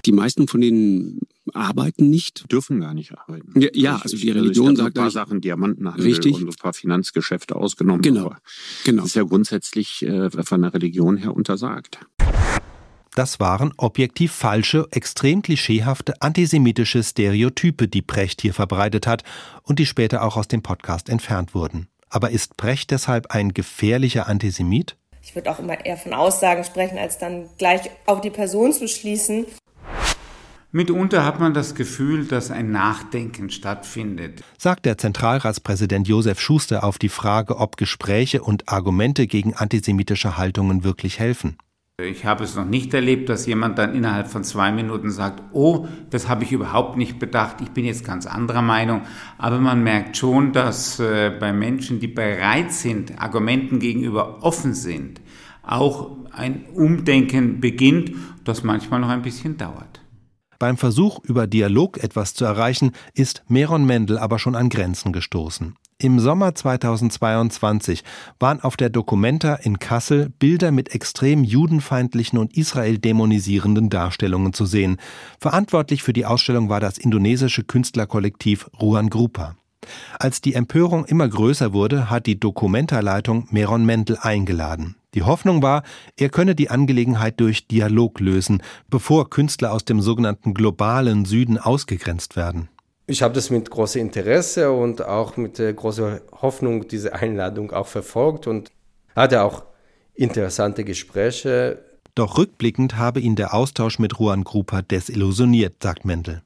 Die 0.05 0.11
meisten 0.11 0.49
von 0.49 0.59
denen 0.59 1.21
arbeiten 1.55 2.09
nicht. 2.09 2.51
Dürfen 2.51 2.79
gar 2.79 2.93
nicht 2.93 3.17
arbeiten. 3.17 3.59
Ja, 3.59 3.69
ja 3.73 3.95
also 3.97 4.17
die 4.17 4.31
Religion 4.31 4.69
also 4.69 4.83
sagt 4.83 4.97
ein 4.97 5.01
paar 5.01 5.11
Sachen, 5.11 5.41
Diamantenhandel 5.41 6.05
richtig. 6.05 6.35
und 6.35 6.47
ein 6.47 6.55
paar 6.55 6.73
Finanzgeschäfte 6.73 7.55
ausgenommen. 7.55 8.01
Genau, 8.01 8.27
aber 8.27 8.37
genau. 8.83 9.03
Das 9.03 9.11
ist 9.11 9.15
ja 9.15 9.23
grundsätzlich 9.23 10.03
äh, 10.03 10.29
von 10.29 10.61
der 10.61 10.73
Religion 10.73 11.17
her 11.17 11.35
untersagt. 11.35 11.99
Das 13.15 13.39
waren 13.39 13.71
objektiv 13.77 14.33
falsche, 14.33 14.87
extrem 14.91 15.41
klischeehafte 15.41 16.21
antisemitische 16.21 17.01
Stereotype, 17.01 17.87
die 17.87 18.01
Precht 18.01 18.41
hier 18.41 18.53
verbreitet 18.53 19.07
hat 19.07 19.23
und 19.63 19.79
die 19.79 19.85
später 19.85 20.21
auch 20.21 20.35
aus 20.35 20.49
dem 20.49 20.61
Podcast 20.61 21.07
entfernt 21.07 21.55
wurden. 21.55 21.87
Aber 22.09 22.31
ist 22.31 22.57
Precht 22.57 22.91
deshalb 22.91 23.31
ein 23.31 23.53
gefährlicher 23.53 24.27
Antisemit? 24.27 24.97
Ich 25.21 25.33
würde 25.33 25.49
auch 25.49 25.59
immer 25.59 25.85
eher 25.85 25.97
von 25.97 26.13
Aussagen 26.13 26.63
sprechen, 26.65 26.97
als 26.97 27.17
dann 27.17 27.49
gleich 27.57 27.89
auf 28.05 28.21
die 28.21 28.29
Person 28.29 28.73
zu 28.73 28.87
schließen. 28.87 29.45
Mitunter 30.75 31.23
hat 31.23 31.39
man 31.39 31.53
das 31.53 31.73
Gefühl, 31.73 32.25
dass 32.25 32.51
ein 32.51 32.69
Nachdenken 32.69 33.49
stattfindet. 33.49 34.43
Sagt 34.57 34.85
der 34.85 34.97
Zentralratspräsident 34.97 36.05
Josef 36.05 36.41
Schuster 36.41 36.83
auf 36.83 36.99
die 36.99 37.07
Frage, 37.07 37.59
ob 37.59 37.77
Gespräche 37.77 38.43
und 38.43 38.67
Argumente 38.67 39.25
gegen 39.25 39.53
antisemitische 39.53 40.35
Haltungen 40.35 40.83
wirklich 40.83 41.17
helfen. 41.17 41.55
Ich 42.03 42.25
habe 42.25 42.43
es 42.43 42.57
noch 42.57 42.65
nicht 42.65 42.93
erlebt, 42.93 43.29
dass 43.29 43.45
jemand 43.45 43.77
dann 43.77 43.95
innerhalb 43.95 44.27
von 44.27 44.43
zwei 44.43 44.73
Minuten 44.73 45.11
sagt, 45.11 45.41
oh, 45.53 45.87
das 46.09 46.27
habe 46.27 46.43
ich 46.43 46.51
überhaupt 46.51 46.97
nicht 46.97 47.19
bedacht, 47.19 47.61
ich 47.61 47.69
bin 47.69 47.85
jetzt 47.85 48.03
ganz 48.03 48.25
anderer 48.25 48.61
Meinung. 48.61 49.03
Aber 49.37 49.59
man 49.59 49.81
merkt 49.81 50.17
schon, 50.17 50.51
dass 50.51 50.99
äh, 50.99 51.31
bei 51.39 51.53
Menschen, 51.53 52.01
die 52.01 52.09
bereit 52.09 52.73
sind, 52.73 53.17
Argumenten 53.17 53.79
gegenüber 53.79 54.43
offen 54.43 54.73
sind, 54.73 55.21
auch 55.63 56.11
ein 56.33 56.65
Umdenken 56.73 57.61
beginnt, 57.61 58.11
das 58.43 58.65
manchmal 58.65 58.99
noch 58.99 59.07
ein 59.07 59.21
bisschen 59.21 59.55
dauert. 59.55 60.01
Beim 60.59 60.77
Versuch, 60.77 61.19
über 61.23 61.47
Dialog 61.47 61.97
etwas 62.03 62.33
zu 62.33 62.45
erreichen, 62.45 62.91
ist 63.13 63.43
Meron 63.47 63.85
Mendel 63.85 64.17
aber 64.17 64.39
schon 64.39 64.55
an 64.55 64.69
Grenzen 64.69 65.13
gestoßen. 65.13 65.75
Im 65.97 66.19
Sommer 66.19 66.53
2022 66.53 68.03
waren 68.37 68.59
auf 68.59 68.75
der 68.75 68.89
Documenta 68.89 69.55
in 69.55 69.79
Kassel 69.79 70.29
Bilder 70.29 70.71
mit 70.71 70.93
extrem 70.93 71.45
judenfeindlichen 71.45 72.37
und 72.37 72.55
Israel 72.57 72.97
dämonisierenden 72.97 73.89
Darstellungen 73.89 74.51
zu 74.51 74.65
sehen. 74.65 74.97
Verantwortlich 75.39 76.03
für 76.03 76.11
die 76.11 76.25
Ausstellung 76.25 76.67
war 76.67 76.81
das 76.81 76.97
indonesische 76.97 77.63
Künstlerkollektiv 77.63 78.69
Ruan 78.81 79.09
Grupa. 79.09 79.55
Als 80.19 80.41
die 80.41 80.53
Empörung 80.53 81.05
immer 81.05 81.29
größer 81.29 81.71
wurde, 81.71 82.09
hat 82.09 82.25
die 82.25 82.39
Documenta-Leitung 82.39 83.47
Meron 83.51 83.85
Mendel 83.85 84.17
eingeladen. 84.19 84.95
Die 85.15 85.23
Hoffnung 85.23 85.63
war, 85.63 85.83
er 86.17 86.27
könne 86.27 86.55
die 86.55 86.69
Angelegenheit 86.69 87.39
durch 87.39 87.67
Dialog 87.67 88.19
lösen, 88.19 88.61
bevor 88.89 89.29
Künstler 89.29 89.71
aus 89.71 89.85
dem 89.85 90.01
sogenannten 90.01 90.53
globalen 90.53 91.23
Süden 91.23 91.57
ausgegrenzt 91.57 92.35
werden. 92.35 92.67
Ich 93.07 93.23
habe 93.23 93.33
das 93.33 93.49
mit 93.49 93.69
großem 93.69 94.01
Interesse 94.01 94.71
und 94.71 95.05
auch 95.05 95.37
mit 95.37 95.59
äh, 95.59 95.73
großer 95.73 96.21
Hoffnung 96.41 96.87
diese 96.87 97.13
Einladung 97.13 97.71
auch 97.71 97.87
verfolgt 97.87 98.45
und 98.45 98.71
hatte 99.15 99.43
auch 99.43 99.63
interessante 100.15 100.83
Gespräche. 100.83 101.79
Doch 102.15 102.37
rückblickend 102.37 102.97
habe 102.97 103.21
ihn 103.21 103.35
der 103.35 103.53
Austausch 103.53 103.99
mit 103.99 104.13
Juan 104.19 104.43
Grupa 104.43 104.81
desillusioniert, 104.81 105.75
sagt 105.81 106.03
Mendel. 106.03 106.41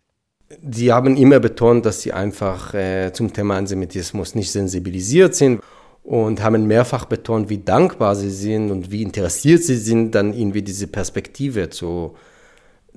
Die 0.62 0.92
haben 0.92 1.16
immer 1.16 1.40
betont, 1.40 1.86
dass 1.86 2.02
sie 2.02 2.12
einfach 2.12 2.74
äh, 2.74 3.12
zum 3.14 3.34
Thema 3.34 3.58
Antisemitismus 3.58 4.36
nicht 4.36 4.52
sensibilisiert 4.52 5.34
sind 5.36 5.62
und 6.10 6.42
haben 6.42 6.66
mehrfach 6.66 7.06
betont, 7.06 7.50
wie 7.50 7.60
dankbar 7.60 8.16
sie 8.16 8.32
sind 8.32 8.72
und 8.72 8.90
wie 8.90 9.04
interessiert 9.04 9.64
sie 9.64 9.76
sind, 9.76 10.16
dann 10.16 10.34
irgendwie 10.34 10.64
diese 10.64 10.88
Perspektive 10.88 11.70
zu, 11.70 12.16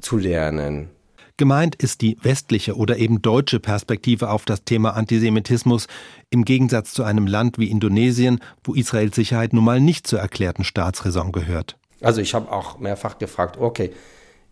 zu 0.01 0.17
lernen. 0.17 0.89
Gemeint 1.37 1.75
ist 1.75 2.01
die 2.01 2.17
westliche 2.23 2.75
oder 2.75 2.97
eben 2.97 3.21
deutsche 3.21 3.61
Perspektive 3.61 4.31
auf 4.31 4.47
das 4.47 4.65
Thema 4.65 4.97
Antisemitismus 4.97 5.89
im 6.31 6.47
Gegensatz 6.47 6.95
zu 6.95 7.03
einem 7.03 7.27
Land 7.27 7.59
wie 7.59 7.71
Indonesien, 7.71 8.41
wo 8.65 8.73
Israels 8.73 9.15
Sicherheit 9.15 9.53
nun 9.53 9.65
mal 9.65 9.79
nicht 9.79 10.07
zur 10.07 10.21
erklärten 10.21 10.65
Staatsräson 10.65 11.33
gehört. 11.33 11.77
Also 12.01 12.23
ich 12.23 12.33
habe 12.33 12.51
auch 12.51 12.79
mehrfach 12.79 13.19
gefragt, 13.19 13.59
okay, 13.61 13.91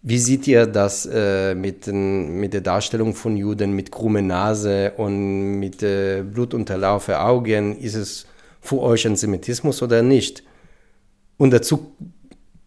wie 0.03 0.18
seht 0.18 0.46
ihr 0.46 0.66
das 0.66 1.07
äh, 1.11 1.55
mit, 1.55 1.87
den, 1.87 2.38
mit 2.38 2.53
der 2.53 2.61
Darstellung 2.61 3.14
von 3.14 3.38
Juden 3.38 3.73
mit 3.73 3.90
krumme 3.90 4.20
Nase 4.20 4.92
und 4.99 5.59
mit 5.59 5.83
äh, 5.83 6.23
blutunterlaufe 6.23 7.20
Augen? 7.20 7.79
Ist 7.79 7.94
es 7.94 8.27
für 8.61 8.81
euch 8.81 9.07
Antisemitismus 9.07 9.83
oder 9.83 10.03
nicht? 10.03 10.42
Und 11.37 11.51
dazu 11.53 11.96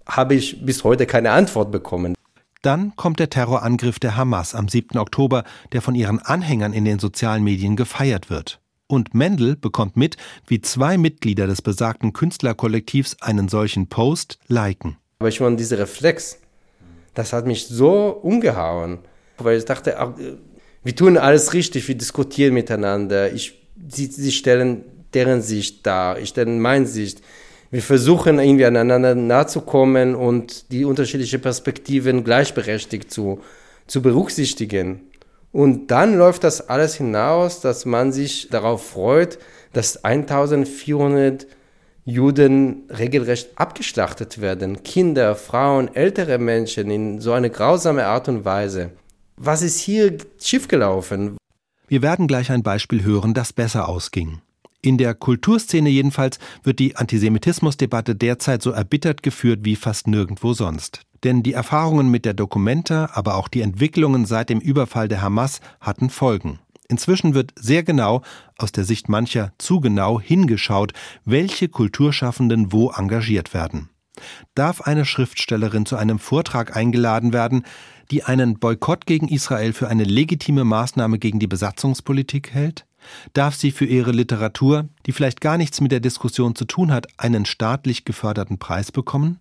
habe 0.06 0.36
ich 0.36 0.66
bis 0.66 0.84
heute 0.84 1.06
keine 1.06 1.32
Antwort 1.32 1.72
bekommen. 1.72 2.16
Dann 2.62 2.96
kommt 2.96 3.20
der 3.20 3.30
Terrorangriff 3.30 4.00
der 4.00 4.16
Hamas 4.16 4.56
am 4.56 4.70
7. 4.70 4.98
Oktober, 4.98 5.44
der 5.74 5.82
von 5.82 5.96
ihren 5.96 6.20
Anhängern 6.20 6.74
in 6.74 6.86
den 6.86 6.98
sozialen 6.98 7.44
Medien 7.44 7.76
gefeiert 7.76 8.30
wird. 8.30 8.62
Und 8.88 9.14
Mendel 9.14 9.56
bekommt 9.56 9.98
mit, 9.98 10.18
wie 10.48 10.62
zwei 10.62 10.98
Mitglieder 10.98 11.46
des 11.46 11.62
besagten 11.62 12.14
Künstlerkollektivs 12.14 13.18
einen 13.22 13.50
solchen 13.50 13.88
Post 13.88 14.40
liken. 14.48 14.98
Aber 15.20 15.30
ich 15.30 15.40
meine, 15.40 15.56
dieser 15.56 15.80
Reflex, 15.80 16.40
das 17.14 17.34
hat 17.34 17.46
mich 17.46 17.68
so 17.68 18.10
umgehauen, 18.10 19.00
weil 19.38 19.58
ich 19.58 19.66
dachte, 19.66 19.98
wir 20.84 20.96
tun 20.96 21.18
alles 21.18 21.54
richtig, 21.54 21.88
wir 21.88 21.96
diskutieren 21.96 22.54
miteinander. 22.54 23.34
Ich, 23.34 23.68
sie, 23.90 24.06
sie 24.06 24.32
stellen 24.32 24.84
deren 25.16 25.42
Sicht 25.42 25.86
dar, 25.86 26.20
ich 26.20 26.30
stelle 26.30 26.52
meine 26.52 26.86
Sicht 26.86 27.22
wir 27.74 27.82
versuchen 27.82 28.38
irgendwie 28.38 28.68
aneinander 28.68 29.16
nahe 29.16 29.48
zu 29.48 29.62
kommen 29.62 30.14
und 30.14 30.72
die 30.72 30.86
unterschiedlichen 30.86 31.42
Perspektiven 31.42 32.24
gleichberechtigt 32.24 33.12
zu, 33.12 33.42
zu 33.88 34.04
berücksichtigen. 34.04 35.02
Und 35.52 35.90
dann 35.90 36.16
läuft 36.16 36.44
das 36.44 36.70
alles 36.70 36.94
hinaus, 36.94 37.62
dass 37.62 37.86
man 37.86 38.12
sich 38.12 38.50
darauf 38.52 38.88
freut, 38.92 39.40
dass 39.72 40.04
1400 40.04 41.48
Juden 42.06 42.84
regelrecht 42.90 43.58
abgeschlachtet 43.58 44.40
werden. 44.40 44.84
Kinder, 44.84 45.36
Frauen, 45.36 45.90
ältere 45.96 46.38
Menschen 46.38 46.92
in 46.92 47.22
so 47.22 47.32
eine 47.32 47.50
grausame 47.50 48.06
Art 48.06 48.30
und 48.30 48.46
Weise. 48.46 48.92
Was 49.36 49.64
ist 49.64 49.80
hier 49.80 50.16
schiefgelaufen? 50.40 51.38
Wir 51.88 52.04
werden 52.04 52.28
gleich 52.28 52.52
ein 52.52 52.62
Beispiel 52.62 53.04
hören, 53.04 53.34
das 53.34 53.52
besser 53.52 53.90
ausging. 53.90 54.42
In 54.86 54.98
der 54.98 55.16
Kulturszene 55.16 55.90
jedenfalls 55.90 56.40
wird 56.62 56.78
die 56.78 56.98
Antisemitismusdebatte 56.98 58.16
derzeit 58.16 58.62
so 58.62 58.72
erbittert 58.72 59.24
geführt 59.24 59.62
wie 59.64 59.78
fast 59.78 60.08
nirgendwo 60.08 60.52
sonst. 60.52 61.04
Denn 61.24 61.42
die 61.42 61.54
Erfahrungen 61.54 62.12
mit 62.12 62.26
der 62.26 62.34
Documenta, 62.34 63.10
aber 63.14 63.36
auch 63.36 63.48
die 63.48 63.62
Entwicklungen 63.62 64.26
seit 64.26 64.50
dem 64.50 64.60
Überfall 64.60 65.08
der 65.08 65.22
Hamas 65.22 65.62
hatten 65.80 66.10
Folgen. 66.10 66.60
Inzwischen 66.90 67.34
wird 67.34 67.54
sehr 67.58 67.84
genau, 67.84 68.24
aus 68.58 68.74
der 68.74 68.84
Sicht 68.84 69.08
mancher 69.08 69.54
zu 69.58 69.80
genau, 69.80 70.20
hingeschaut, 70.20 70.92
welche 71.24 71.70
Kulturschaffenden 71.70 72.74
wo 72.74 72.92
engagiert 72.92 73.54
werden. 73.54 73.90
Darf 74.54 74.82
eine 74.82 75.06
Schriftstellerin 75.06 75.86
zu 75.86 75.96
einem 75.96 76.20
Vortrag 76.20 76.76
eingeladen 76.76 77.32
werden, 77.32 77.64
die 78.12 78.26
einen 78.26 78.60
Boykott 78.60 79.06
gegen 79.06 79.30
Israel 79.30 79.72
für 79.72 79.88
eine 79.88 80.04
legitime 80.04 80.66
Maßnahme 80.66 81.20
gegen 81.20 81.40
die 81.40 81.48
Besatzungspolitik 81.48 82.54
hält? 82.54 82.86
Darf 83.34 83.56
sie 83.56 83.72
für 83.72 83.86
ihre 83.86 84.12
Literatur, 84.12 84.88
die 85.06 85.12
vielleicht 85.12 85.42
gar 85.42 85.58
nichts 85.58 85.82
mit 85.82 85.92
der 85.92 86.00
Diskussion 86.00 86.56
zu 86.56 86.66
tun 86.66 86.92
hat, 86.92 87.08
einen 87.18 87.46
staatlich 87.46 88.06
geförderten 88.06 88.60
Preis 88.60 88.92
bekommen? 88.92 89.40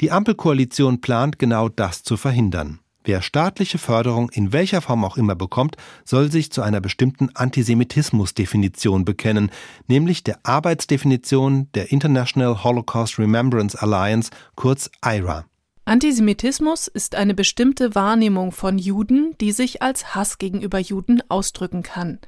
Die 0.00 0.10
Ampelkoalition 0.10 1.00
plant 1.00 1.38
genau 1.38 1.68
das 1.68 2.02
zu 2.02 2.16
verhindern. 2.16 2.80
Wer 3.06 3.20
staatliche 3.20 3.76
Förderung 3.76 4.30
in 4.30 4.54
welcher 4.54 4.80
Form 4.80 5.04
auch 5.04 5.18
immer 5.18 5.34
bekommt, 5.34 5.76
soll 6.06 6.32
sich 6.32 6.50
zu 6.50 6.62
einer 6.62 6.80
bestimmten 6.80 7.28
Antisemitismusdefinition 7.34 9.04
bekennen, 9.04 9.50
nämlich 9.86 10.24
der 10.24 10.38
Arbeitsdefinition 10.42 11.68
der 11.74 11.92
International 11.92 12.64
Holocaust 12.64 13.18
Remembrance 13.18 13.80
Alliance, 13.80 14.30
kurz 14.56 14.90
IRA. 15.04 15.44
Antisemitismus 15.84 16.88
ist 16.88 17.14
eine 17.14 17.34
bestimmte 17.34 17.94
Wahrnehmung 17.94 18.52
von 18.52 18.78
Juden, 18.78 19.34
die 19.38 19.52
sich 19.52 19.82
als 19.82 20.14
Hass 20.14 20.38
gegenüber 20.38 20.78
Juden 20.78 21.22
ausdrücken 21.28 21.82
kann. 21.82 22.20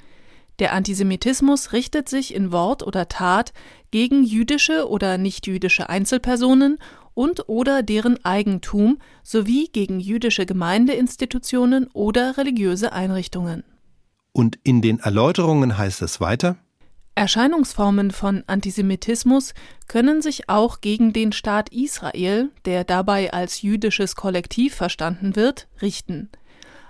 Der 0.59 0.73
Antisemitismus 0.73 1.71
richtet 1.71 2.09
sich 2.09 2.33
in 2.33 2.51
Wort 2.51 2.81
oder 2.81 3.07
Tat 3.07 3.53
gegen 3.91 4.23
jüdische 4.23 4.89
oder 4.89 5.17
nichtjüdische 5.17 5.89
Einzelpersonen 5.89 6.79
und 7.13 7.47
oder 7.47 7.83
deren 7.83 8.23
Eigentum 8.25 8.99
sowie 9.23 9.69
gegen 9.71 9.99
jüdische 9.99 10.45
Gemeindeinstitutionen 10.45 11.87
oder 11.93 12.37
religiöse 12.37 12.91
Einrichtungen. 12.91 13.63
Und 14.31 14.59
in 14.63 14.81
den 14.81 14.99
Erläuterungen 14.99 15.77
heißt 15.77 16.01
es 16.01 16.19
weiter 16.19 16.57
Erscheinungsformen 17.17 18.11
von 18.11 18.43
Antisemitismus 18.45 19.55
können 19.87 20.21
sich 20.21 20.49
auch 20.49 20.81
gegen 20.81 21.13
den 21.13 21.31
Staat 21.31 21.69
Israel, 21.69 22.51
der 22.65 22.83
dabei 22.83 23.33
als 23.33 23.63
jüdisches 23.63 24.15
Kollektiv 24.15 24.75
verstanden 24.75 25.35
wird, 25.35 25.67
richten. 25.81 26.29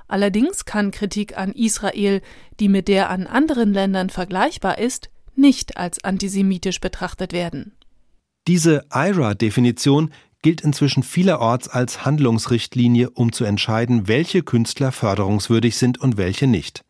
Allerdings 0.07 0.65
kann 0.65 0.91
Kritik 0.91 1.37
an 1.37 1.51
Israel, 1.51 2.21
die 2.59 2.69
mit 2.69 2.87
der 2.87 3.09
an 3.09 3.27
anderen 3.27 3.73
Ländern 3.73 4.09
vergleichbar 4.09 4.77
ist, 4.77 5.09
nicht 5.35 5.77
als 5.77 6.03
antisemitisch 6.03 6.79
betrachtet 6.79 7.33
werden. 7.33 7.73
Diese 8.47 8.85
IRA-Definition 8.93 10.11
gilt 10.41 10.61
inzwischen 10.61 11.03
vielerorts 11.03 11.67
als 11.67 12.05
Handlungsrichtlinie, 12.05 13.09
um 13.09 13.33
zu 13.33 13.43
entscheiden, 13.43 14.07
welche 14.07 14.43
Künstler 14.43 14.91
förderungswürdig 14.91 15.75
sind 15.77 15.99
und 15.99 16.17
welche 16.17 16.47
nicht. 16.47 16.85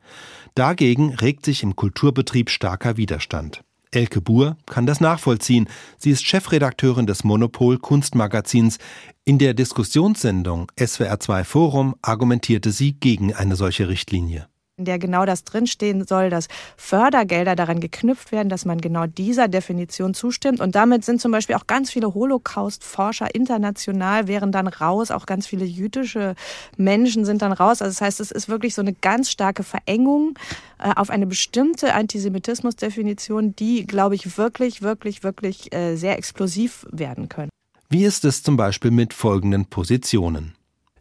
Dagegen 0.53 1.13
regt 1.15 1.45
sich 1.45 1.63
im 1.63 1.75
Kulturbetrieb 1.75 2.49
starker 2.49 2.97
Widerstand. 2.97 3.61
Elke 3.91 4.21
Buhr 4.21 4.57
kann 4.65 4.85
das 4.85 5.01
nachvollziehen. 5.01 5.69
Sie 5.97 6.11
ist 6.11 6.25
Chefredakteurin 6.25 7.07
des 7.07 7.23
Monopol 7.23 7.77
Kunstmagazins. 7.77 8.77
In 9.25 9.37
der 9.37 9.53
Diskussionssendung 9.53 10.71
SWR2 10.77 11.43
Forum 11.43 11.95
argumentierte 12.01 12.71
sie 12.71 12.93
gegen 12.93 13.33
eine 13.33 13.55
solche 13.55 13.87
Richtlinie 13.87 14.47
in 14.77 14.85
der 14.85 14.99
genau 14.99 15.25
das 15.25 15.43
drinstehen 15.43 16.05
soll, 16.05 16.29
dass 16.29 16.47
Fördergelder 16.77 17.55
daran 17.55 17.79
geknüpft 17.79 18.31
werden, 18.31 18.47
dass 18.47 18.63
man 18.63 18.79
genau 18.79 19.07
dieser 19.07 19.47
Definition 19.47 20.13
zustimmt. 20.13 20.61
Und 20.61 20.75
damit 20.75 21.03
sind 21.03 21.19
zum 21.19 21.31
Beispiel 21.31 21.55
auch 21.55 21.65
ganz 21.65 21.89
viele 21.89 22.13
Holocaust-Forscher 22.13 23.33
international 23.33 24.27
wären 24.27 24.51
dann 24.51 24.67
raus, 24.67 25.09
auch 25.09 25.25
ganz 25.25 25.47
viele 25.47 25.65
jüdische 25.65 26.35
Menschen 26.77 27.25
sind 27.25 27.41
dann 27.41 27.53
raus. 27.53 27.81
Also 27.81 27.91
das 27.91 28.01
heißt, 28.01 28.19
es 28.19 28.29
ist 28.29 28.49
wirklich 28.49 28.75
so 28.75 28.83
eine 28.83 28.93
ganz 28.93 29.31
starke 29.31 29.63
Verengung 29.63 30.37
äh, 30.77 30.91
auf 30.95 31.09
eine 31.09 31.25
bestimmte 31.25 31.95
Antisemitismus-Definition, 31.95 33.55
die, 33.55 33.87
glaube 33.87 34.13
ich, 34.13 34.37
wirklich, 34.37 34.83
wirklich, 34.83 35.23
wirklich 35.23 35.73
äh, 35.73 35.95
sehr 35.95 36.19
explosiv 36.19 36.85
werden 36.91 37.29
können. 37.29 37.49
Wie 37.89 38.05
ist 38.05 38.25
es 38.25 38.43
zum 38.43 38.57
Beispiel 38.57 38.91
mit 38.91 39.15
folgenden 39.15 39.65
Positionen? 39.65 40.53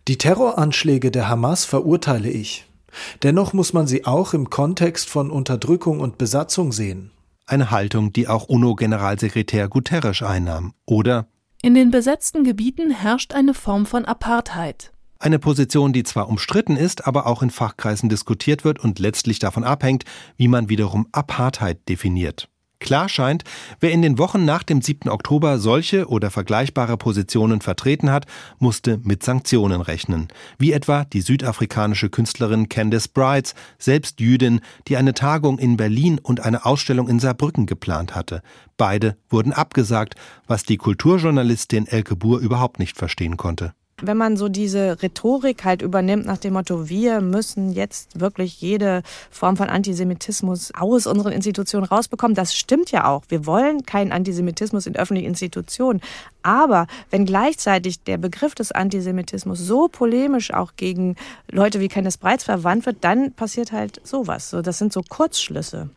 Die 0.08 0.16
Terroranschläge 0.16 1.10
der 1.10 1.28
Hamas 1.28 1.66
verurteile 1.66 2.30
ich. 2.30 2.64
Dennoch 3.22 3.52
muss 3.52 3.72
man 3.72 3.86
sie 3.86 4.04
auch 4.04 4.34
im 4.34 4.50
Kontext 4.50 5.08
von 5.08 5.30
Unterdrückung 5.30 6.00
und 6.00 6.18
Besatzung 6.18 6.72
sehen. 6.72 7.10
Eine 7.46 7.70
Haltung, 7.70 8.12
die 8.12 8.28
auch 8.28 8.48
UNO-Generalsekretär 8.48 9.68
Guterres 9.68 10.22
einnahm. 10.22 10.74
Oder 10.84 11.28
In 11.62 11.74
den 11.74 11.90
besetzten 11.90 12.44
Gebieten 12.44 12.90
herrscht 12.90 13.34
eine 13.34 13.54
Form 13.54 13.86
von 13.86 14.04
Apartheid. 14.04 14.92
Eine 15.18 15.38
Position, 15.38 15.92
die 15.92 16.02
zwar 16.02 16.28
umstritten 16.28 16.76
ist, 16.76 17.06
aber 17.06 17.26
auch 17.26 17.42
in 17.42 17.50
Fachkreisen 17.50 18.08
diskutiert 18.08 18.64
wird 18.64 18.78
und 18.78 18.98
letztlich 18.98 19.38
davon 19.38 19.64
abhängt, 19.64 20.04
wie 20.36 20.48
man 20.48 20.68
wiederum 20.68 21.08
Apartheid 21.12 21.88
definiert. 21.88 22.48
Klar 22.78 23.08
scheint, 23.08 23.42
wer 23.80 23.90
in 23.90 24.02
den 24.02 24.18
Wochen 24.18 24.44
nach 24.44 24.62
dem 24.62 24.82
7. 24.82 25.08
Oktober 25.08 25.58
solche 25.58 26.08
oder 26.08 26.30
vergleichbare 26.30 26.98
Positionen 26.98 27.62
vertreten 27.62 28.10
hat, 28.10 28.26
musste 28.58 29.00
mit 29.02 29.22
Sanktionen 29.22 29.80
rechnen. 29.80 30.28
Wie 30.58 30.72
etwa 30.72 31.04
die 31.04 31.22
südafrikanische 31.22 32.10
Künstlerin 32.10 32.68
Candice 32.68 33.08
Brides, 33.08 33.54
selbst 33.78 34.20
Jüdin, 34.20 34.60
die 34.88 34.98
eine 34.98 35.14
Tagung 35.14 35.58
in 35.58 35.78
Berlin 35.78 36.18
und 36.22 36.40
eine 36.40 36.66
Ausstellung 36.66 37.08
in 37.08 37.18
Saarbrücken 37.18 37.64
geplant 37.64 38.14
hatte. 38.14 38.42
Beide 38.76 39.16
wurden 39.30 39.52
abgesagt, 39.52 40.14
was 40.46 40.64
die 40.64 40.76
Kulturjournalistin 40.76 41.86
Elke 41.86 42.14
Buhr 42.14 42.40
überhaupt 42.40 42.78
nicht 42.78 42.98
verstehen 42.98 43.38
konnte 43.38 43.72
wenn 44.02 44.16
man 44.16 44.36
so 44.36 44.48
diese 44.48 45.02
Rhetorik 45.02 45.64
halt 45.64 45.80
übernimmt 45.80 46.26
nach 46.26 46.36
dem 46.36 46.52
Motto, 46.52 46.88
wir 46.88 47.22
müssen 47.22 47.72
jetzt 47.72 48.20
wirklich 48.20 48.60
jede 48.60 49.02
Form 49.30 49.56
von 49.56 49.70
Antisemitismus 49.70 50.72
aus 50.74 51.06
unseren 51.06 51.32
Institutionen 51.32 51.86
rausbekommen, 51.86 52.34
das 52.34 52.54
stimmt 52.54 52.90
ja 52.90 53.06
auch. 53.06 53.22
Wir 53.28 53.46
wollen 53.46 53.86
keinen 53.86 54.12
Antisemitismus 54.12 54.86
in 54.86 54.96
öffentlichen 54.96 55.28
Institutionen. 55.28 56.02
Aber 56.42 56.86
wenn 57.10 57.24
gleichzeitig 57.24 58.02
der 58.02 58.18
Begriff 58.18 58.54
des 58.54 58.70
Antisemitismus 58.70 59.58
so 59.58 59.88
polemisch 59.88 60.52
auch 60.52 60.72
gegen 60.76 61.16
Leute 61.50 61.80
wie 61.80 61.88
Kenneth 61.88 62.20
Breitz 62.20 62.44
verwandt 62.44 62.84
wird, 62.84 62.98
dann 63.00 63.32
passiert 63.32 63.72
halt 63.72 64.00
sowas. 64.04 64.50
So, 64.50 64.60
das 64.60 64.76
sind 64.78 64.92
so 64.92 65.00
Kurzschlüsse. 65.08 65.88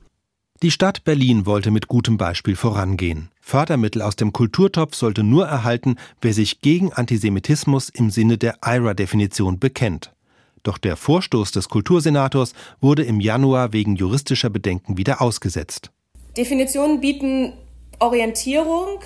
Die 0.61 0.71
Stadt 0.71 1.03
Berlin 1.03 1.45
wollte 1.45 1.71
mit 1.71 1.87
gutem 1.87 2.17
Beispiel 2.17 2.55
vorangehen. 2.55 3.29
Fördermittel 3.49 4.03
aus 4.03 4.15
dem 4.15 4.31
Kulturtopf 4.31 4.93
sollte 4.93 5.23
nur 5.23 5.47
erhalten, 5.47 5.95
wer 6.21 6.33
sich 6.33 6.61
gegen 6.61 6.93
Antisemitismus 6.93 7.89
im 7.89 8.11
Sinne 8.11 8.37
der 8.37 8.59
IRA-Definition 8.63 9.57
bekennt. 9.57 10.13
Doch 10.61 10.77
der 10.77 10.95
Vorstoß 10.95 11.51
des 11.51 11.67
Kultursenators 11.67 12.53
wurde 12.79 13.03
im 13.03 13.19
Januar 13.19 13.73
wegen 13.73 13.95
juristischer 13.95 14.51
Bedenken 14.51 14.97
wieder 14.97 15.19
ausgesetzt. 15.19 15.89
Definitionen 16.37 17.01
bieten 17.01 17.53
Orientierung, 17.97 18.99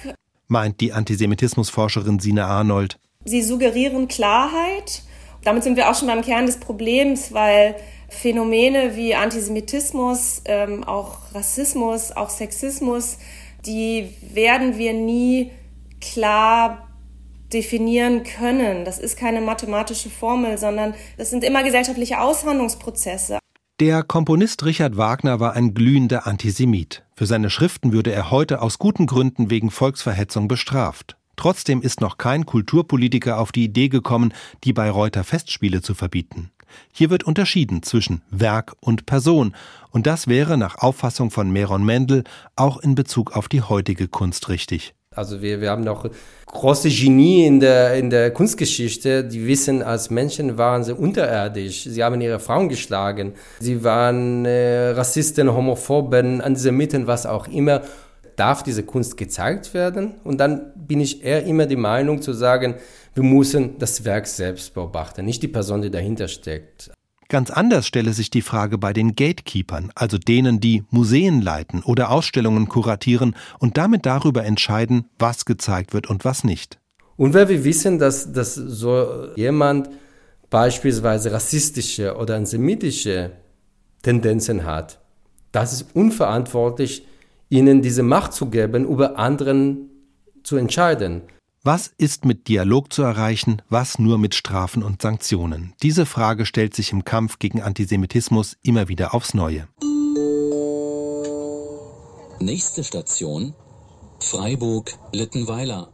meint 0.49 0.81
die 0.81 0.91
Antisemitismusforscherin 0.91 2.19
Sina 2.19 2.45
Arnold. 2.45 2.99
Sie 3.23 3.43
suggerieren 3.43 4.09
Klarheit. 4.09 5.03
Damit 5.45 5.63
sind 5.63 5.77
wir 5.77 5.89
auch 5.89 5.95
schon 5.95 6.09
beim 6.09 6.21
Kern 6.21 6.47
des 6.47 6.57
Problems, 6.57 7.31
weil 7.31 7.75
Phänomene 8.09 8.97
wie 8.97 9.15
Antisemitismus, 9.15 10.41
ähm, 10.45 10.83
auch 10.83 11.33
Rassismus, 11.33 12.11
auch 12.11 12.29
Sexismus, 12.29 13.17
die 13.65 14.09
werden 14.33 14.77
wir 14.77 14.93
nie 14.93 15.51
klar 16.01 16.89
definieren 17.51 18.23
können. 18.23 18.83
Das 18.83 18.99
ist 18.99 19.17
keine 19.17 19.41
mathematische 19.41 20.09
Formel, 20.09 20.57
sondern 20.57 20.95
das 21.17 21.29
sind 21.29 21.43
immer 21.43 21.63
gesellschaftliche 21.63 22.19
Aushandlungsprozesse. 22.19 23.39
Der 23.79 24.03
Komponist 24.03 24.65
Richard 24.65 24.97
Wagner 24.97 25.39
war 25.39 25.53
ein 25.53 25.73
glühender 25.73 26.27
Antisemit. 26.27 27.03
Für 27.15 27.25
seine 27.25 27.49
Schriften 27.49 27.91
würde 27.91 28.11
er 28.11 28.31
heute 28.31 28.61
aus 28.61 28.79
guten 28.79 29.07
Gründen 29.07 29.49
wegen 29.49 29.71
Volksverhetzung 29.71 30.47
bestraft. 30.47 31.17
Trotzdem 31.35 31.81
ist 31.81 31.99
noch 31.99 32.17
kein 32.17 32.45
Kulturpolitiker 32.45 33.39
auf 33.39 33.51
die 33.51 33.65
Idee 33.65 33.89
gekommen, 33.89 34.33
die 34.63 34.73
Bayreuther 34.73 35.23
Festspiele 35.23 35.81
zu 35.81 35.95
verbieten. 35.95 36.51
Hier 36.91 37.09
wird 37.09 37.23
unterschieden 37.23 37.83
zwischen 37.83 38.21
Werk 38.29 38.73
und 38.79 39.05
Person, 39.05 39.53
und 39.91 40.07
das 40.07 40.27
wäre 40.27 40.57
nach 40.57 40.79
Auffassung 40.79 41.29
von 41.29 41.51
Meron 41.51 41.85
Mendel 41.85 42.23
auch 42.55 42.77
in 42.77 42.95
Bezug 42.95 43.35
auf 43.35 43.47
die 43.47 43.61
heutige 43.61 44.07
Kunst 44.07 44.49
richtig. 44.49 44.95
Also 45.15 45.41
wir, 45.41 45.61
wir 45.61 45.69
haben 45.69 45.83
noch 45.83 46.09
große 46.47 46.89
Genie 46.89 47.45
in 47.45 47.59
der, 47.59 47.95
in 47.95 48.09
der 48.09 48.31
Kunstgeschichte, 48.31 49.23
die 49.23 49.45
wissen, 49.47 49.81
als 49.81 50.09
Menschen 50.09 50.57
waren 50.57 50.83
sie 50.83 50.93
unterirdisch. 50.93 51.83
Sie 51.83 52.03
haben 52.03 52.19
ihre 52.21 52.39
Frauen 52.39 52.69
geschlagen. 52.69 53.33
Sie 53.59 53.83
waren 53.83 54.45
äh, 54.45 54.89
Rassisten, 54.89 55.53
Homophoben, 55.53 56.41
Antisemiten, 56.41 57.07
was 57.07 57.25
auch 57.25 57.47
immer. 57.47 57.81
Darf 58.35 58.63
diese 58.63 58.83
Kunst 58.83 59.17
gezeigt 59.17 59.73
werden? 59.73 60.15
Und 60.23 60.39
dann 60.39 60.71
bin 60.75 60.99
ich 60.99 61.23
eher 61.23 61.43
immer 61.45 61.65
die 61.65 61.75
Meinung 61.75 62.21
zu 62.21 62.33
sagen, 62.33 62.75
wir 63.13 63.23
müssen 63.23 63.77
das 63.77 64.05
Werk 64.05 64.27
selbst 64.27 64.73
beobachten, 64.73 65.25
nicht 65.25 65.43
die 65.43 65.47
Person, 65.47 65.81
die 65.81 65.91
dahinter 65.91 66.27
steckt. 66.27 66.91
Ganz 67.29 67.49
anders 67.49 67.87
stelle 67.87 68.13
sich 68.13 68.29
die 68.29 68.41
Frage 68.41 68.77
bei 68.77 68.93
den 68.93 69.15
Gatekeepers, 69.15 69.85
also 69.95 70.17
denen, 70.17 70.59
die 70.59 70.83
Museen 70.91 71.41
leiten 71.41 71.81
oder 71.81 72.11
Ausstellungen 72.11 72.67
kuratieren 72.67 73.35
und 73.59 73.77
damit 73.77 74.05
darüber 74.05 74.45
entscheiden, 74.45 75.05
was 75.17 75.45
gezeigt 75.45 75.93
wird 75.93 76.09
und 76.09 76.25
was 76.25 76.43
nicht. 76.43 76.79
Und 77.15 77.33
wenn 77.33 77.49
wir 77.49 77.63
wissen, 77.63 77.99
dass, 77.99 78.31
dass 78.31 78.55
so 78.55 79.29
jemand 79.35 79.89
beispielsweise 80.49 81.31
rassistische 81.31 82.15
oder 82.15 82.35
antisemitische 82.35 83.31
Tendenzen 84.03 84.65
hat, 84.65 84.99
das 85.51 85.73
ist 85.73 85.95
unverantwortlich, 85.95 87.07
ihnen 87.53 87.83
diese 87.83 88.01
Macht 88.03 88.33
zu 88.33 88.47
geben, 88.47 88.85
über 88.85 89.19
anderen 89.19 89.89
zu 90.43 90.57
entscheiden. 90.57 91.21
Was 91.63 91.87
ist 91.97 92.25
mit 92.25 92.49
Dialog 92.49 92.91
zu 92.91 93.03
erreichen, 93.03 93.61
was 93.69 93.99
nur 93.99 94.17
mit 94.17 94.35
Strafen 94.35 94.83
und 94.83 95.01
Sanktionen? 95.01 95.73
Diese 95.81 96.05
Frage 96.05 96.45
stellt 96.45 96.75
sich 96.75 96.91
im 96.91 97.05
Kampf 97.05 97.39
gegen 97.39 97.61
Antisemitismus 97.61 98.57
immer 98.63 98.89
wieder 98.89 99.13
aufs 99.13 99.33
Neue. 99.33 99.67
Nächste 102.39 102.83
Station 102.83 103.53
Freiburg-Littenweiler. 104.19 105.89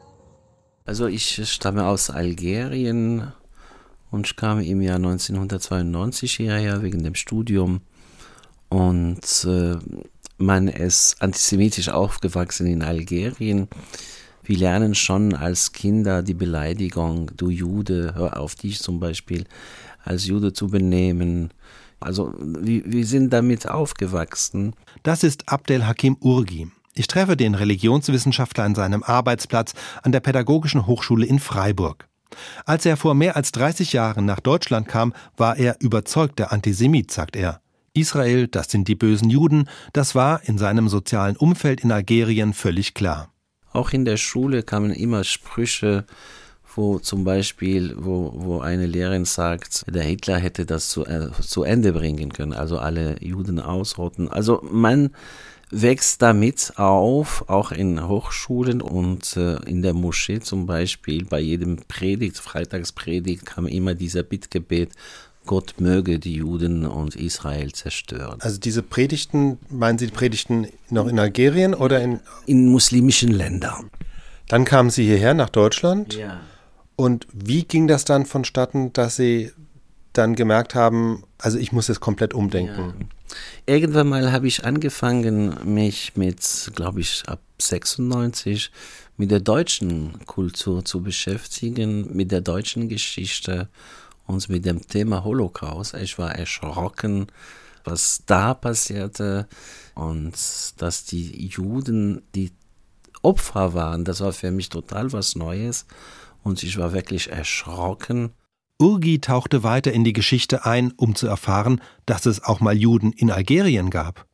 Also 0.86 1.06
ich 1.06 1.48
stamme 1.48 1.86
aus 1.86 2.10
Algerien 2.10 3.32
und 4.10 4.26
ich 4.26 4.36
kam 4.36 4.60
im 4.60 4.82
Jahr 4.82 4.96
1992 4.96 6.34
hierher 6.34 6.82
wegen 6.82 7.04
dem 7.04 7.16
Studium 7.16 7.82
und 8.70 9.46
äh, 9.46 9.78
man 10.40 10.68
ist 10.68 11.22
antisemitisch 11.22 11.90
aufgewachsen 11.90 12.68
in 12.68 12.82
Algerien 12.82 13.68
wir 14.50 14.58
lernen 14.58 14.96
schon 14.96 15.36
als 15.36 15.74
Kinder 15.74 16.24
die 16.24 16.34
Beleidigung, 16.34 17.30
du 17.38 17.52
Jude, 17.52 18.16
hör 18.16 18.40
auf 18.40 18.56
dich 18.56 18.82
zum 18.82 19.00
Beispiel 19.00 19.46
als 20.04 20.26
Jude 20.26 20.54
zu 20.54 20.70
benehmen. 20.70 21.52
Also 22.00 22.34
wir, 22.40 22.82
wir 22.84 23.06
sind 23.06 23.32
damit 23.32 23.70
aufgewachsen. 23.70 24.74
Das 25.04 25.24
ist 25.24 25.50
Abdel 25.50 25.86
Hakim 25.86 26.18
Urgi. 26.20 26.72
Ich 26.96 27.06
treffe 27.06 27.38
den 27.38 27.54
Religionswissenschaftler 27.54 28.64
an 28.64 28.74
seinem 28.74 29.04
Arbeitsplatz 29.04 29.76
an 30.02 30.12
der 30.12 30.20
Pädagogischen 30.20 30.88
Hochschule 30.88 31.28
in 31.28 31.38
Freiburg. 31.38 32.08
Als 32.66 32.88
er 32.88 32.98
vor 32.98 33.14
mehr 33.14 33.36
als 33.36 33.52
30 33.52 33.94
Jahren 33.94 34.26
nach 34.26 34.40
Deutschland 34.40 34.88
kam, 34.88 35.14
war 35.38 35.58
er 35.58 35.76
überzeugter 35.80 36.52
Antisemit, 36.52 37.12
sagt 37.12 37.36
er. 37.36 37.62
Israel, 37.94 38.48
das 38.48 38.72
sind 38.72 38.88
die 38.88 38.96
bösen 38.96 39.30
Juden, 39.30 39.68
das 39.94 40.16
war 40.16 40.42
in 40.44 40.58
seinem 40.58 40.90
sozialen 40.90 41.36
Umfeld 41.36 41.82
in 41.82 41.92
Algerien 41.92 42.54
völlig 42.54 42.94
klar. 42.94 43.34
Auch 43.72 43.92
in 43.92 44.06
der 44.06 44.18
Schule 44.18 44.64
kamen 44.64 44.92
immer 44.92 45.24
Sprüche, 45.24 46.06
wo 46.76 47.00
zum 47.00 47.24
Beispiel, 47.24 47.96
wo, 47.98 48.32
wo 48.36 48.60
eine 48.60 48.86
Lehrerin 48.86 49.26
sagt, 49.26 49.86
der 49.88 50.04
Hitler 50.04 50.38
hätte 50.38 50.66
das 50.66 50.90
zu, 50.90 51.06
äh, 51.06 51.30
zu 51.42 51.64
Ende 51.64 51.94
bringen 51.94 52.32
können, 52.32 52.54
also 52.54 52.78
alle 52.78 53.22
Juden 53.24 53.60
ausrotten. 53.60 54.30
Also 54.30 54.62
man 54.72 55.12
wächst 55.72 56.22
damit 56.22 56.74
auf, 56.78 57.48
auch 57.48 57.72
in 57.72 58.08
Hochschulen 58.08 58.82
und 58.82 59.38
äh, 59.38 59.58
in 59.66 59.82
der 59.82 59.94
Moschee 59.94 60.40
zum 60.40 60.66
Beispiel, 60.66 61.26
bei 61.26 61.40
jedem 61.40 61.78
Predigt, 61.88 62.38
Freitagspredigt 62.38 63.46
kam 63.46 63.68
immer 63.68 63.94
dieser 63.94 64.24
Bittgebet, 64.24 64.94
Gott 65.46 65.76
möge 65.80 66.20
die 66.20 66.36
Juden 66.36 66.86
und 66.86 67.16
Israel 67.16 67.72
zerstören. 67.72 68.40
Also 68.42 68.60
diese 68.60 68.84
Predigten, 68.84 69.58
meinen 69.70 69.98
Sie 69.98 70.08
die 70.08 70.14
Predigten 70.14 70.68
noch 70.90 71.08
in 71.08 71.18
Algerien 71.18 71.74
oder 71.74 72.02
in? 72.02 72.20
In 72.46 72.70
muslimischen 72.70 73.32
Ländern. 73.32 73.90
Dann 74.48 74.66
kamen 74.66 74.90
Sie 74.90 75.06
hierher 75.06 75.34
nach 75.34 75.50
Deutschland. 75.50 76.16
Ja. 76.16 76.42
Und 76.96 77.28
wie 77.32 77.64
ging 77.64 77.88
das 77.88 78.06
dann 78.06 78.26
vonstatten, 78.26 78.94
dass 78.94 79.16
Sie 79.16 79.52
dann 80.14 80.36
gemerkt 80.36 80.76
haben, 80.76 81.24
also 81.38 81.58
ich 81.58 81.72
muss 81.72 81.88
jetzt 81.88 82.02
komplett 82.02 82.34
umdenken? 82.34 82.94
Ja. 83.00 83.06
Irgendwann 83.66 84.10
mal 84.10 84.32
habe 84.32 84.48
ich 84.48 84.66
angefangen, 84.66 85.56
mich 85.64 86.16
mit, 86.16 86.72
glaube 86.76 87.02
ich, 87.02 87.24
ab 87.28 87.40
96 87.60 88.72
mit 89.18 89.32
der 89.32 89.40
deutschen 89.40 90.26
Kultur 90.26 90.84
zu 90.86 91.02
beschäftigen, 91.02 92.16
mit 92.16 92.32
der 92.32 92.42
deutschen 92.42 92.90
Geschichte 92.90 93.70
uns 94.30 94.48
mit 94.48 94.66
dem 94.66 94.88
Thema 94.88 95.24
Holocaust. 95.24 95.96
Ich 95.96 96.18
war 96.18 96.34
erschrocken, 96.34 97.28
was 97.84 98.24
da 98.26 98.54
passierte 98.54 99.48
und 99.96 100.34
dass 100.78 101.06
die 101.06 101.48
Juden, 101.48 102.22
die 102.36 102.52
Opfer 103.22 103.74
waren, 103.74 104.06
das 104.06 104.22
war 104.22 104.32
für 104.32 104.52
mich 104.52 104.70
total 104.70 105.12
was 105.12 105.36
Neues 105.36 105.86
und 106.44 106.64
ich 106.64 106.78
war 106.78 106.94
wirklich 106.94 107.32
erschrocken. 107.32 108.32
Urgi 108.82 109.20
tauchte 109.20 109.64
weiter 109.64 109.92
in 109.92 110.06
die 110.06 110.14
Geschichte 110.14 110.66
ein, 110.66 110.94
um 110.96 111.16
zu 111.16 111.28
erfahren, 111.28 111.82
dass 112.06 112.26
es 112.26 112.42
auch 112.42 112.62
mal 112.62 112.78
Juden 112.78 113.12
in 113.12 113.30
Algerien 113.30 113.90
gab. 113.90 114.26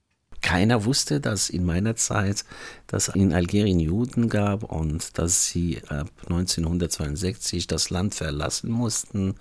Keiner 0.42 0.86
wusste, 0.86 1.20
dass 1.20 1.50
in 1.50 1.66
meiner 1.66 1.96
Zeit, 1.96 2.46
dass 2.86 3.08
in 3.08 3.34
Algerien 3.34 3.80
Juden 3.80 4.30
gab 4.30 4.64
und 4.64 5.18
dass 5.18 5.48
sie 5.48 5.82
ab 5.88 6.12
1962 6.30 7.66
das 7.66 7.90
Land 7.90 8.14
verlassen 8.14 8.70
mussten 8.70 9.36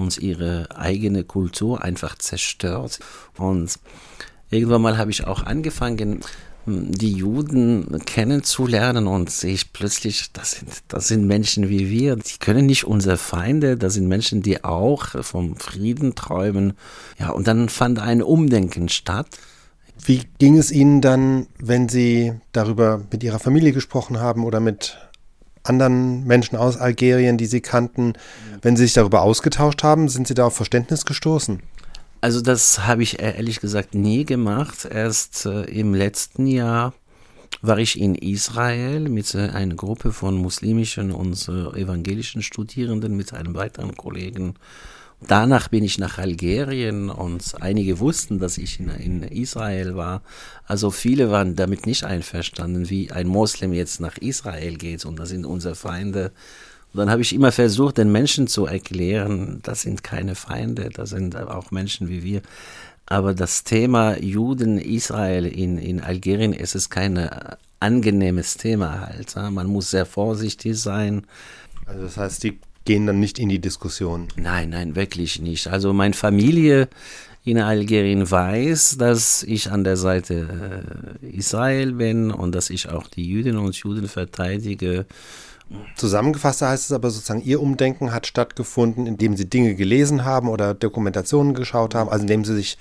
und 0.00 0.18
ihre 0.18 0.68
eigene 0.74 1.24
Kultur 1.24 1.84
einfach 1.84 2.16
zerstört. 2.16 2.98
Und 3.36 3.78
irgendwann 4.50 4.82
mal 4.82 4.98
habe 4.98 5.10
ich 5.10 5.26
auch 5.26 5.44
angefangen, 5.44 6.20
die 6.66 7.12
Juden 7.12 8.00
kennenzulernen 8.04 9.06
und 9.06 9.30
sehe 9.30 9.54
ich 9.54 9.72
plötzlich, 9.72 10.32
das 10.32 10.52
sind, 10.52 10.70
das 10.88 11.08
sind 11.08 11.26
Menschen 11.26 11.68
wie 11.68 11.88
wir, 11.90 12.16
die 12.16 12.38
können 12.38 12.66
nicht 12.66 12.84
unsere 12.84 13.16
Feinde, 13.16 13.76
das 13.76 13.94
sind 13.94 14.08
Menschen, 14.08 14.42
die 14.42 14.62
auch 14.62 15.08
vom 15.22 15.56
Frieden 15.56 16.14
träumen. 16.14 16.74
Ja, 17.18 17.30
und 17.30 17.46
dann 17.46 17.68
fand 17.68 17.98
ein 17.98 18.22
Umdenken 18.22 18.88
statt. 18.88 19.26
Wie 20.04 20.22
ging 20.38 20.56
es 20.58 20.70
Ihnen 20.70 21.00
dann, 21.00 21.46
wenn 21.58 21.88
Sie 21.88 22.32
darüber 22.52 23.02
mit 23.10 23.22
Ihrer 23.22 23.38
Familie 23.38 23.72
gesprochen 23.72 24.20
haben 24.20 24.44
oder 24.44 24.60
mit 24.60 24.96
anderen 25.62 26.24
Menschen 26.24 26.56
aus 26.56 26.76
Algerien, 26.76 27.36
die 27.36 27.46
Sie 27.46 27.60
kannten, 27.60 28.14
wenn 28.62 28.76
Sie 28.76 28.84
sich 28.84 28.94
darüber 28.94 29.22
ausgetauscht 29.22 29.82
haben, 29.82 30.08
sind 30.08 30.28
Sie 30.28 30.34
da 30.34 30.46
auf 30.46 30.56
Verständnis 30.56 31.04
gestoßen? 31.04 31.60
Also 32.20 32.40
das 32.40 32.86
habe 32.86 33.02
ich 33.02 33.20
ehrlich 33.20 33.60
gesagt 33.60 33.94
nie 33.94 34.24
gemacht. 34.24 34.86
Erst 34.90 35.46
äh, 35.46 35.62
im 35.64 35.94
letzten 35.94 36.46
Jahr 36.46 36.92
war 37.62 37.78
ich 37.78 37.98
in 37.98 38.14
Israel 38.14 39.08
mit 39.08 39.34
äh, 39.34 39.48
einer 39.48 39.74
Gruppe 39.74 40.12
von 40.12 40.36
muslimischen 40.36 41.12
und 41.12 41.48
äh, 41.48 41.80
evangelischen 41.80 42.42
Studierenden, 42.42 43.16
mit 43.16 43.32
einem 43.32 43.54
weiteren 43.54 43.96
Kollegen. 43.96 44.54
Danach 45.26 45.68
bin 45.68 45.84
ich 45.84 45.98
nach 45.98 46.18
Algerien 46.18 47.10
und 47.10 47.60
einige 47.60 47.98
wussten, 47.98 48.38
dass 48.38 48.56
ich 48.56 48.80
in, 48.80 48.88
in, 48.88 49.22
Israel 49.22 49.94
war. 49.94 50.22
Also 50.66 50.90
viele 50.90 51.30
waren 51.30 51.56
damit 51.56 51.86
nicht 51.86 52.04
einverstanden, 52.04 52.88
wie 52.88 53.10
ein 53.10 53.26
Moslem 53.26 53.74
jetzt 53.74 54.00
nach 54.00 54.16
Israel 54.16 54.76
geht 54.76 55.04
und 55.04 55.18
das 55.18 55.28
sind 55.28 55.44
unsere 55.44 55.74
Feinde. 55.74 56.32
Und 56.92 56.98
dann 56.98 57.10
habe 57.10 57.20
ich 57.22 57.34
immer 57.34 57.52
versucht, 57.52 57.98
den 57.98 58.10
Menschen 58.10 58.46
zu 58.46 58.66
erklären, 58.66 59.60
das 59.62 59.82
sind 59.82 60.02
keine 60.02 60.34
Feinde, 60.34 60.88
das 60.88 61.10
sind 61.10 61.36
auch 61.36 61.70
Menschen 61.70 62.08
wie 62.08 62.22
wir. 62.22 62.40
Aber 63.04 63.34
das 63.34 63.64
Thema 63.64 64.18
Juden, 64.18 64.78
Israel 64.78 65.44
in, 65.44 65.76
in 65.78 66.00
Algerien, 66.00 66.54
es 66.54 66.74
ist 66.74 66.88
kein 66.90 67.28
angenehmes 67.78 68.56
Thema 68.56 69.00
halt. 69.00 69.34
Man 69.36 69.66
muss 69.66 69.90
sehr 69.90 70.06
vorsichtig 70.06 70.78
sein. 70.78 71.26
Also 71.86 72.02
das 72.04 72.16
heißt, 72.16 72.44
die 72.44 72.58
gehen 72.90 73.06
dann 73.06 73.20
nicht 73.20 73.38
in 73.38 73.48
die 73.48 73.60
Diskussion? 73.60 74.26
Nein, 74.34 74.70
nein, 74.70 74.96
wirklich 74.96 75.40
nicht. 75.40 75.68
Also 75.68 75.92
meine 75.92 76.12
Familie 76.12 76.88
in 77.44 77.60
Algerien 77.60 78.28
weiß, 78.28 78.96
dass 78.98 79.44
ich 79.44 79.70
an 79.70 79.84
der 79.84 79.96
Seite 79.96 80.82
äh, 81.22 81.26
Israel 81.28 81.92
bin 81.92 82.32
und 82.32 82.52
dass 82.52 82.68
ich 82.68 82.88
auch 82.88 83.06
die 83.06 83.24
Jüdinnen 83.24 83.60
und 83.64 83.76
Juden 83.76 84.08
verteidige. 84.08 85.06
Zusammengefasst 85.94 86.62
heißt 86.62 86.86
es 86.86 86.92
aber 86.92 87.10
sozusagen, 87.10 87.44
Ihr 87.44 87.62
Umdenken 87.62 88.12
hat 88.12 88.26
stattgefunden, 88.26 89.06
indem 89.06 89.36
Sie 89.36 89.48
Dinge 89.48 89.76
gelesen 89.76 90.24
haben 90.24 90.48
oder 90.48 90.74
Dokumentationen 90.74 91.54
geschaut 91.54 91.94
haben, 91.94 92.10
also 92.10 92.22
indem 92.22 92.44
Sie 92.44 92.56
sich 92.56 92.76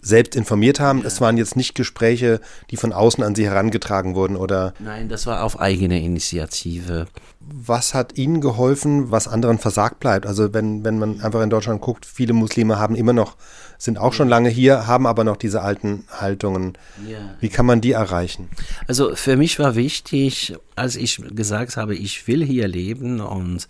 selbst 0.00 0.36
informiert 0.36 0.80
haben. 0.80 1.00
Ja. 1.00 1.06
Es 1.06 1.20
waren 1.20 1.36
jetzt 1.36 1.56
nicht 1.56 1.74
Gespräche, 1.74 2.40
die 2.70 2.76
von 2.76 2.92
außen 2.92 3.22
an 3.22 3.34
Sie 3.34 3.46
herangetragen 3.46 4.14
wurden, 4.14 4.36
oder? 4.36 4.74
Nein, 4.78 5.08
das 5.08 5.26
war 5.26 5.42
auf 5.42 5.60
eigene 5.60 6.02
Initiative. 6.02 7.06
Was 7.40 7.94
hat 7.94 8.18
Ihnen 8.18 8.40
geholfen, 8.40 9.10
was 9.10 9.26
anderen 9.26 9.58
versagt 9.58 10.00
bleibt? 10.00 10.26
Also 10.26 10.52
wenn, 10.52 10.84
wenn 10.84 10.98
man 10.98 11.20
einfach 11.20 11.42
in 11.42 11.50
Deutschland 11.50 11.80
guckt, 11.80 12.04
viele 12.04 12.34
Muslime 12.34 12.78
haben 12.78 12.94
immer 12.94 13.12
noch, 13.12 13.36
sind 13.78 13.98
auch 13.98 14.12
schon 14.12 14.28
lange 14.28 14.50
hier, 14.50 14.86
haben 14.86 15.06
aber 15.06 15.24
noch 15.24 15.36
diese 15.36 15.62
alten 15.62 16.04
Haltungen. 16.10 16.76
Ja. 17.06 17.18
Wie 17.40 17.48
kann 17.48 17.64
man 17.64 17.80
die 17.80 17.92
erreichen? 17.92 18.50
Also 18.86 19.14
für 19.14 19.36
mich 19.36 19.58
war 19.58 19.76
wichtig, 19.76 20.56
als 20.76 20.96
ich 20.96 21.22
gesagt 21.30 21.76
habe, 21.76 21.94
ich 21.94 22.26
will 22.26 22.44
hier 22.44 22.68
leben 22.68 23.20
und 23.20 23.66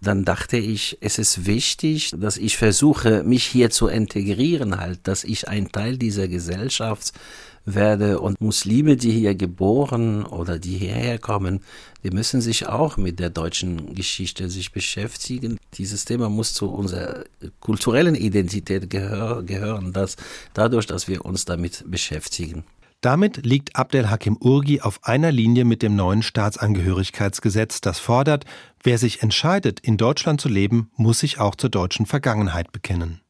dann 0.00 0.24
dachte 0.24 0.56
ich, 0.56 0.98
es 1.00 1.18
ist 1.18 1.46
wichtig, 1.46 2.12
dass 2.16 2.36
ich 2.36 2.56
versuche, 2.56 3.24
mich 3.24 3.44
hier 3.44 3.70
zu 3.70 3.88
integrieren 3.88 4.78
halt, 4.78 5.00
dass 5.08 5.24
ich 5.24 5.48
ein 5.48 5.72
Teil 5.72 5.98
dieser 5.98 6.28
Gesellschaft 6.28 7.12
werde 7.64 8.20
und 8.20 8.40
Muslime, 8.40 8.96
die 8.96 9.10
hier 9.10 9.34
geboren 9.34 10.24
oder 10.24 10.58
die 10.58 10.78
hierher 10.78 11.18
kommen, 11.18 11.60
die 12.04 12.10
müssen 12.10 12.40
sich 12.40 12.66
auch 12.66 12.96
mit 12.96 13.18
der 13.18 13.30
deutschen 13.30 13.94
Geschichte 13.94 14.48
sich 14.48 14.72
beschäftigen. 14.72 15.58
Dieses 15.74 16.04
Thema 16.04 16.28
muss 16.28 16.54
zu 16.54 16.70
unserer 16.70 17.24
kulturellen 17.60 18.14
Identität 18.14 18.88
gehör, 18.88 19.42
gehören, 19.42 19.92
dass 19.92 20.16
dadurch, 20.54 20.86
dass 20.86 21.08
wir 21.08 21.24
uns 21.24 21.44
damit 21.44 21.84
beschäftigen. 21.86 22.64
Damit 23.00 23.46
liegt 23.46 23.76
Abdel 23.76 24.10
Hakim 24.10 24.36
Urgi 24.40 24.80
auf 24.80 25.04
einer 25.04 25.30
Linie 25.30 25.64
mit 25.64 25.82
dem 25.82 25.94
neuen 25.94 26.22
Staatsangehörigkeitsgesetz, 26.22 27.80
das 27.80 28.00
fordert, 28.00 28.44
wer 28.82 28.98
sich 28.98 29.22
entscheidet, 29.22 29.78
in 29.78 29.96
Deutschland 29.96 30.40
zu 30.40 30.48
leben, 30.48 30.90
muss 30.96 31.20
sich 31.20 31.38
auch 31.38 31.54
zur 31.54 31.70
deutschen 31.70 32.06
Vergangenheit 32.06 32.72
bekennen. 32.72 33.20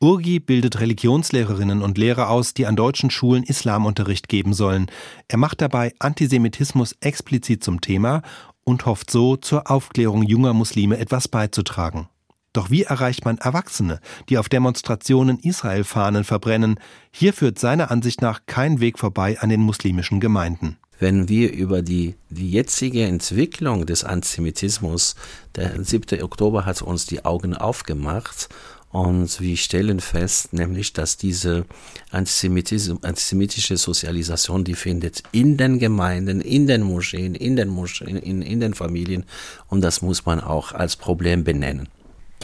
Urgi 0.00 0.40
bildet 0.40 0.80
Religionslehrerinnen 0.80 1.82
und 1.82 1.98
Lehrer 1.98 2.30
aus, 2.30 2.54
die 2.54 2.66
an 2.66 2.76
deutschen 2.76 3.10
Schulen 3.10 3.42
Islamunterricht 3.42 4.28
geben 4.28 4.54
sollen. 4.54 4.90
Er 5.28 5.38
macht 5.38 5.60
dabei 5.60 5.92
Antisemitismus 5.98 6.96
explizit 7.00 7.62
zum 7.62 7.82
Thema 7.82 8.22
und 8.64 8.86
hofft 8.86 9.10
so, 9.10 9.36
zur 9.36 9.70
Aufklärung 9.70 10.22
junger 10.22 10.54
Muslime 10.54 10.98
etwas 10.98 11.28
beizutragen. 11.28 12.08
Doch 12.56 12.70
wie 12.70 12.84
erreicht 12.84 13.26
man 13.26 13.36
Erwachsene, 13.36 14.00
die 14.30 14.38
auf 14.38 14.48
Demonstrationen 14.48 15.38
Israel-Fahnen 15.38 16.24
verbrennen? 16.24 16.80
Hier 17.10 17.34
führt 17.34 17.58
seiner 17.58 17.90
Ansicht 17.90 18.22
nach 18.22 18.46
kein 18.46 18.80
Weg 18.80 18.98
vorbei 18.98 19.38
an 19.40 19.50
den 19.50 19.60
muslimischen 19.60 20.20
Gemeinden. 20.20 20.78
Wenn 20.98 21.28
wir 21.28 21.52
über 21.52 21.82
die, 21.82 22.14
die 22.30 22.50
jetzige 22.50 23.04
Entwicklung 23.04 23.84
des 23.84 24.04
Antisemitismus, 24.04 25.16
der 25.54 25.84
7. 25.84 26.22
Oktober 26.22 26.64
hat 26.64 26.80
uns 26.80 27.04
die 27.04 27.26
Augen 27.26 27.54
aufgemacht 27.54 28.48
und 28.90 29.38
wir 29.38 29.58
stellen 29.58 30.00
fest, 30.00 30.54
nämlich, 30.54 30.94
dass 30.94 31.18
diese 31.18 31.66
antisemitische 32.10 33.76
Sozialisation, 33.76 34.64
die 34.64 34.74
findet 34.74 35.22
in 35.32 35.58
den 35.58 35.78
Gemeinden, 35.78 36.40
in 36.40 36.66
den 36.66 36.80
Moscheen, 36.84 37.34
in 37.34 37.56
den 37.56 37.68
Moscheen, 37.68 38.16
in, 38.16 38.40
in 38.40 38.60
den 38.60 38.72
Familien 38.72 39.26
und 39.68 39.82
das 39.82 40.00
muss 40.00 40.24
man 40.24 40.40
auch 40.40 40.72
als 40.72 40.96
Problem 40.96 41.44
benennen. 41.44 41.88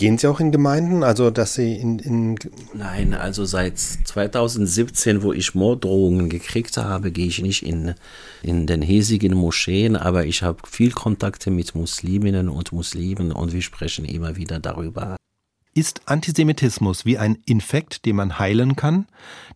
Gehen 0.02 0.18
Sie 0.18 0.26
auch 0.26 0.40
in 0.40 0.50
Gemeinden, 0.50 1.04
also 1.04 1.30
dass 1.30 1.54
Sie 1.54 1.76
in, 1.76 2.00
in 2.00 2.36
Nein, 2.74 3.14
also 3.14 3.44
seit 3.44 3.78
2017, 3.78 5.22
wo 5.22 5.32
ich 5.32 5.54
Morddrohungen 5.54 6.28
gekriegt 6.28 6.76
habe, 6.76 7.12
gehe 7.12 7.28
ich 7.28 7.40
nicht 7.40 7.64
in, 7.64 7.94
in 8.42 8.66
den 8.66 8.82
hiesigen 8.82 9.32
Moscheen, 9.34 9.94
aber 9.94 10.26
ich 10.26 10.42
habe 10.42 10.58
viel 10.68 10.90
Kontakte 10.90 11.52
mit 11.52 11.76
Musliminnen 11.76 12.48
und 12.48 12.72
Muslimen 12.72 13.30
und 13.30 13.52
wir 13.52 13.62
sprechen 13.62 14.04
immer 14.04 14.34
wieder 14.34 14.58
darüber. 14.58 15.14
Ist 15.74 16.02
Antisemitismus 16.04 17.06
wie 17.06 17.16
ein 17.16 17.38
Infekt, 17.46 18.04
den 18.04 18.16
man 18.16 18.38
heilen 18.38 18.76
kann? 18.76 19.06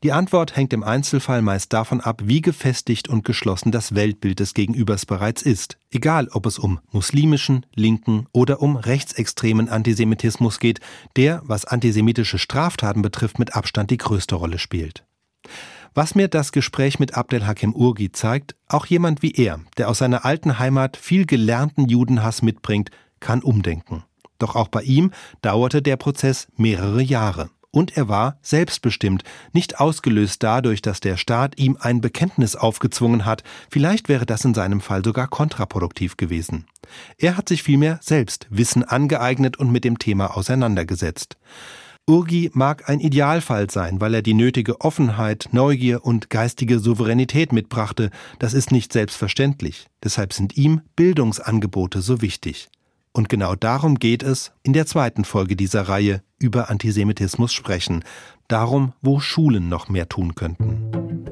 Die 0.03 0.13
Antwort 0.13 0.57
hängt 0.57 0.73
im 0.73 0.83
Einzelfall 0.83 1.43
meist 1.43 1.75
davon 1.75 2.01
ab, 2.01 2.23
wie 2.25 2.41
gefestigt 2.41 3.09
und 3.11 3.23
geschlossen 3.23 3.71
das 3.71 3.95
Weltbild 3.95 4.41
des 4.41 4.55
Gegenübers 4.55 5.05
bereits 5.05 5.43
ist, 5.43 5.77
egal 5.91 6.29
ob 6.33 6.47
es 6.47 6.59
um 6.59 6.81
muslimischen, 6.91 7.67
linken 7.75 8.29
oder 8.33 8.63
um 8.63 8.77
rechtsextremen 8.77 9.69
Antisemitismus 9.69 10.59
geht, 10.59 10.81
der, 11.17 11.43
was 11.45 11.67
antisemitische 11.67 12.39
Straftaten 12.39 13.03
betrifft, 13.03 13.39
mit 13.39 13.55
Abstand 13.55 13.91
die 13.91 13.99
größte 13.99 14.37
Rolle 14.37 14.59
spielt. 14.59 15.05
Was 15.93 16.15
mir 16.15 16.29
das 16.29 16.51
Gespräch 16.51 16.99
mit 16.99 17.15
Abdel 17.15 17.47
Hakim 17.47 17.75
Urgi 17.75 18.11
zeigt, 18.11 18.57
auch 18.69 18.87
jemand 18.87 19.21
wie 19.21 19.33
er, 19.33 19.61
der 19.77 19.91
aus 19.91 19.99
seiner 19.99 20.25
alten 20.25 20.59
Heimat 20.59 20.97
viel 20.97 21.27
gelernten 21.27 21.89
Judenhass 21.89 22.41
mitbringt, 22.41 22.91
kann 23.21 23.43
umdenken. 23.43 24.05
Doch 24.39 24.57
auch 24.57 24.69
bei 24.69 24.83
ihm 24.83 25.13
dauerte 25.43 25.83
der 25.83 25.97
Prozess 25.97 26.49
mehrere 26.57 27.03
Jahre. 27.03 27.51
Und 27.77 27.95
er 27.95 28.09
war 28.09 28.39
selbstbestimmt, 28.41 29.23
nicht 29.53 29.81
ausgelöst 29.81 30.43
dadurch, 30.43 30.81
dass 30.81 31.01
der 31.01 31.19
Staat 31.19 31.59
ihm 31.59 31.77
ein 31.79 32.01
Bekenntnis 32.01 32.57
aufgezwungen 32.57 33.27
hat, 33.27 33.43
vielleicht 33.69 34.09
wäre 34.09 34.25
das 34.25 34.47
in 34.47 34.55
seinem 34.55 34.81
Fall 34.81 35.05
sogar 35.05 35.29
kontraproduktiv 35.29 36.17
gewesen. 36.17 36.65
Er 37.19 37.37
hat 37.37 37.51
sich 37.51 37.63
vielmehr 37.63 37.99
selbst 38.01 38.47
Wissen 38.49 38.83
angeeignet 38.83 39.59
und 39.59 39.73
mit 39.73 39.85
dem 39.85 39.99
Thema 39.99 40.39
auseinandergesetzt. 40.39 41.37
Urgi 42.09 42.51
mag 42.55 42.89
ein 42.89 43.01
Idealfall 43.01 43.69
sein, 43.69 44.01
weil 44.01 44.15
er 44.15 44.23
die 44.23 44.33
nötige 44.33 44.81
Offenheit, 44.81 45.49
Neugier 45.51 46.03
und 46.05 46.31
geistige 46.31 46.79
Souveränität 46.79 47.53
mitbrachte. 47.53 48.11
Das 48.39 48.55
ist 48.55 48.73
nicht 48.73 48.93
selbstverständlich. 48.93 49.89
Deshalb 50.03 50.33
sind 50.33 50.57
ihm 50.57 50.83
Bildungsangebote 50.95 52.01
so 52.01 52.23
wichtig. 52.23 52.69
Und 53.17 53.31
genau 53.31 53.55
darum 53.55 53.99
geht 53.99 54.23
es 54.23 54.53
in 54.63 54.75
der 54.75 54.85
zweiten 54.85 55.25
Folge 55.25 55.57
dieser 55.57 55.89
Reihe 55.89 56.21
über 56.39 56.69
Antisemitismus 56.69 57.51
sprechen, 57.51 58.05
darum, 58.47 58.93
wo 59.01 59.21
Schulen 59.21 59.71
noch 59.71 59.89
mehr 59.89 60.07
tun 60.11 60.35
könnten. 60.35 61.25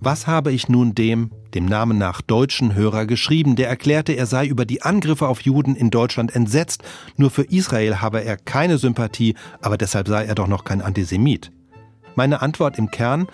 Was 0.00 0.26
habe 0.26 0.52
ich 0.52 0.68
nun 0.68 0.94
dem, 0.94 1.30
dem 1.54 1.64
Namen 1.64 1.96
nach 1.96 2.20
deutschen 2.20 2.74
Hörer 2.74 3.06
geschrieben, 3.06 3.56
der 3.56 3.70
erklärte, 3.70 4.12
er 4.12 4.26
sei 4.26 4.46
über 4.46 4.66
die 4.66 4.82
Angriffe 4.82 5.26
auf 5.26 5.40
Juden 5.40 5.74
in 5.76 5.88
Deutschland 5.88 6.36
entsetzt, 6.36 6.82
nur 7.16 7.30
für 7.30 7.44
Israel 7.44 8.02
habe 8.02 8.22
er 8.22 8.36
keine 8.36 8.76
Sympathie, 8.76 9.34
aber 9.62 9.78
deshalb 9.78 10.08
sei 10.08 10.26
er 10.26 10.34
doch 10.34 10.46
noch 10.46 10.64
kein 10.64 10.82
Antisemit. 10.82 11.50
Meine 12.16 12.42
Antwort 12.42 12.76
im 12.76 12.90
Kern, 12.90 13.28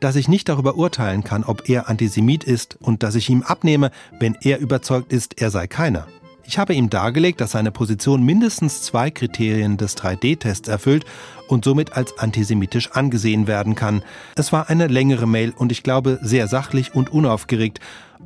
dass 0.00 0.16
ich 0.16 0.26
nicht 0.26 0.48
darüber 0.48 0.74
urteilen 0.74 1.22
kann, 1.22 1.44
ob 1.44 1.68
er 1.68 1.88
Antisemit 1.88 2.42
ist 2.42 2.76
und 2.80 3.04
dass 3.04 3.14
ich 3.14 3.30
ihm 3.30 3.44
abnehme, 3.44 3.92
wenn 4.18 4.36
er 4.40 4.58
überzeugt 4.58 5.12
ist, 5.12 5.40
er 5.40 5.52
sei 5.52 5.68
keiner. 5.68 6.08
Ich 6.48 6.58
habe 6.58 6.74
ihm 6.74 6.90
dargelegt, 6.90 7.40
dass 7.40 7.50
seine 7.52 7.72
Position 7.72 8.22
mindestens 8.22 8.82
zwei 8.82 9.10
Kriterien 9.10 9.76
des 9.76 9.96
3D-Tests 9.96 10.68
erfüllt 10.68 11.04
und 11.48 11.64
somit 11.64 11.96
als 11.96 12.18
antisemitisch 12.18 12.92
angesehen 12.92 13.48
werden 13.48 13.74
kann. 13.74 14.02
Es 14.36 14.52
war 14.52 14.70
eine 14.70 14.86
längere 14.86 15.26
Mail 15.26 15.52
und 15.56 15.72
ich 15.72 15.82
glaube 15.82 16.20
sehr 16.22 16.46
sachlich 16.46 16.94
und 16.94 17.12
unaufgeregt. 17.12 17.80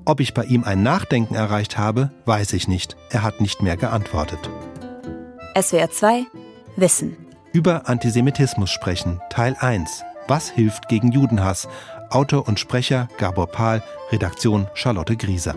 Ob 0.04 0.20
ich 0.20 0.34
bei 0.34 0.44
ihm 0.44 0.64
ein 0.64 0.82
Nachdenken 0.82 1.34
erreicht 1.34 1.78
habe, 1.78 2.10
weiß 2.26 2.52
ich 2.52 2.68
nicht. 2.68 2.96
Er 3.08 3.22
hat 3.22 3.40
nicht 3.40 3.62
mehr 3.62 3.78
geantwortet. 3.78 4.50
SWR 5.58 5.90
2 5.90 6.26
Wissen. 6.76 7.16
Über 7.52 7.88
Antisemitismus 7.88 8.70
sprechen, 8.70 9.20
Teil 9.30 9.56
1. 9.58 10.04
Was 10.28 10.50
hilft 10.50 10.88
gegen 10.88 11.10
Judenhass? 11.10 11.68
Autor 12.10 12.46
und 12.46 12.60
Sprecher 12.60 13.08
Gabor 13.18 13.46
Pahl, 13.46 13.82
Redaktion 14.12 14.68
Charlotte 14.74 15.16
Grieser. 15.16 15.56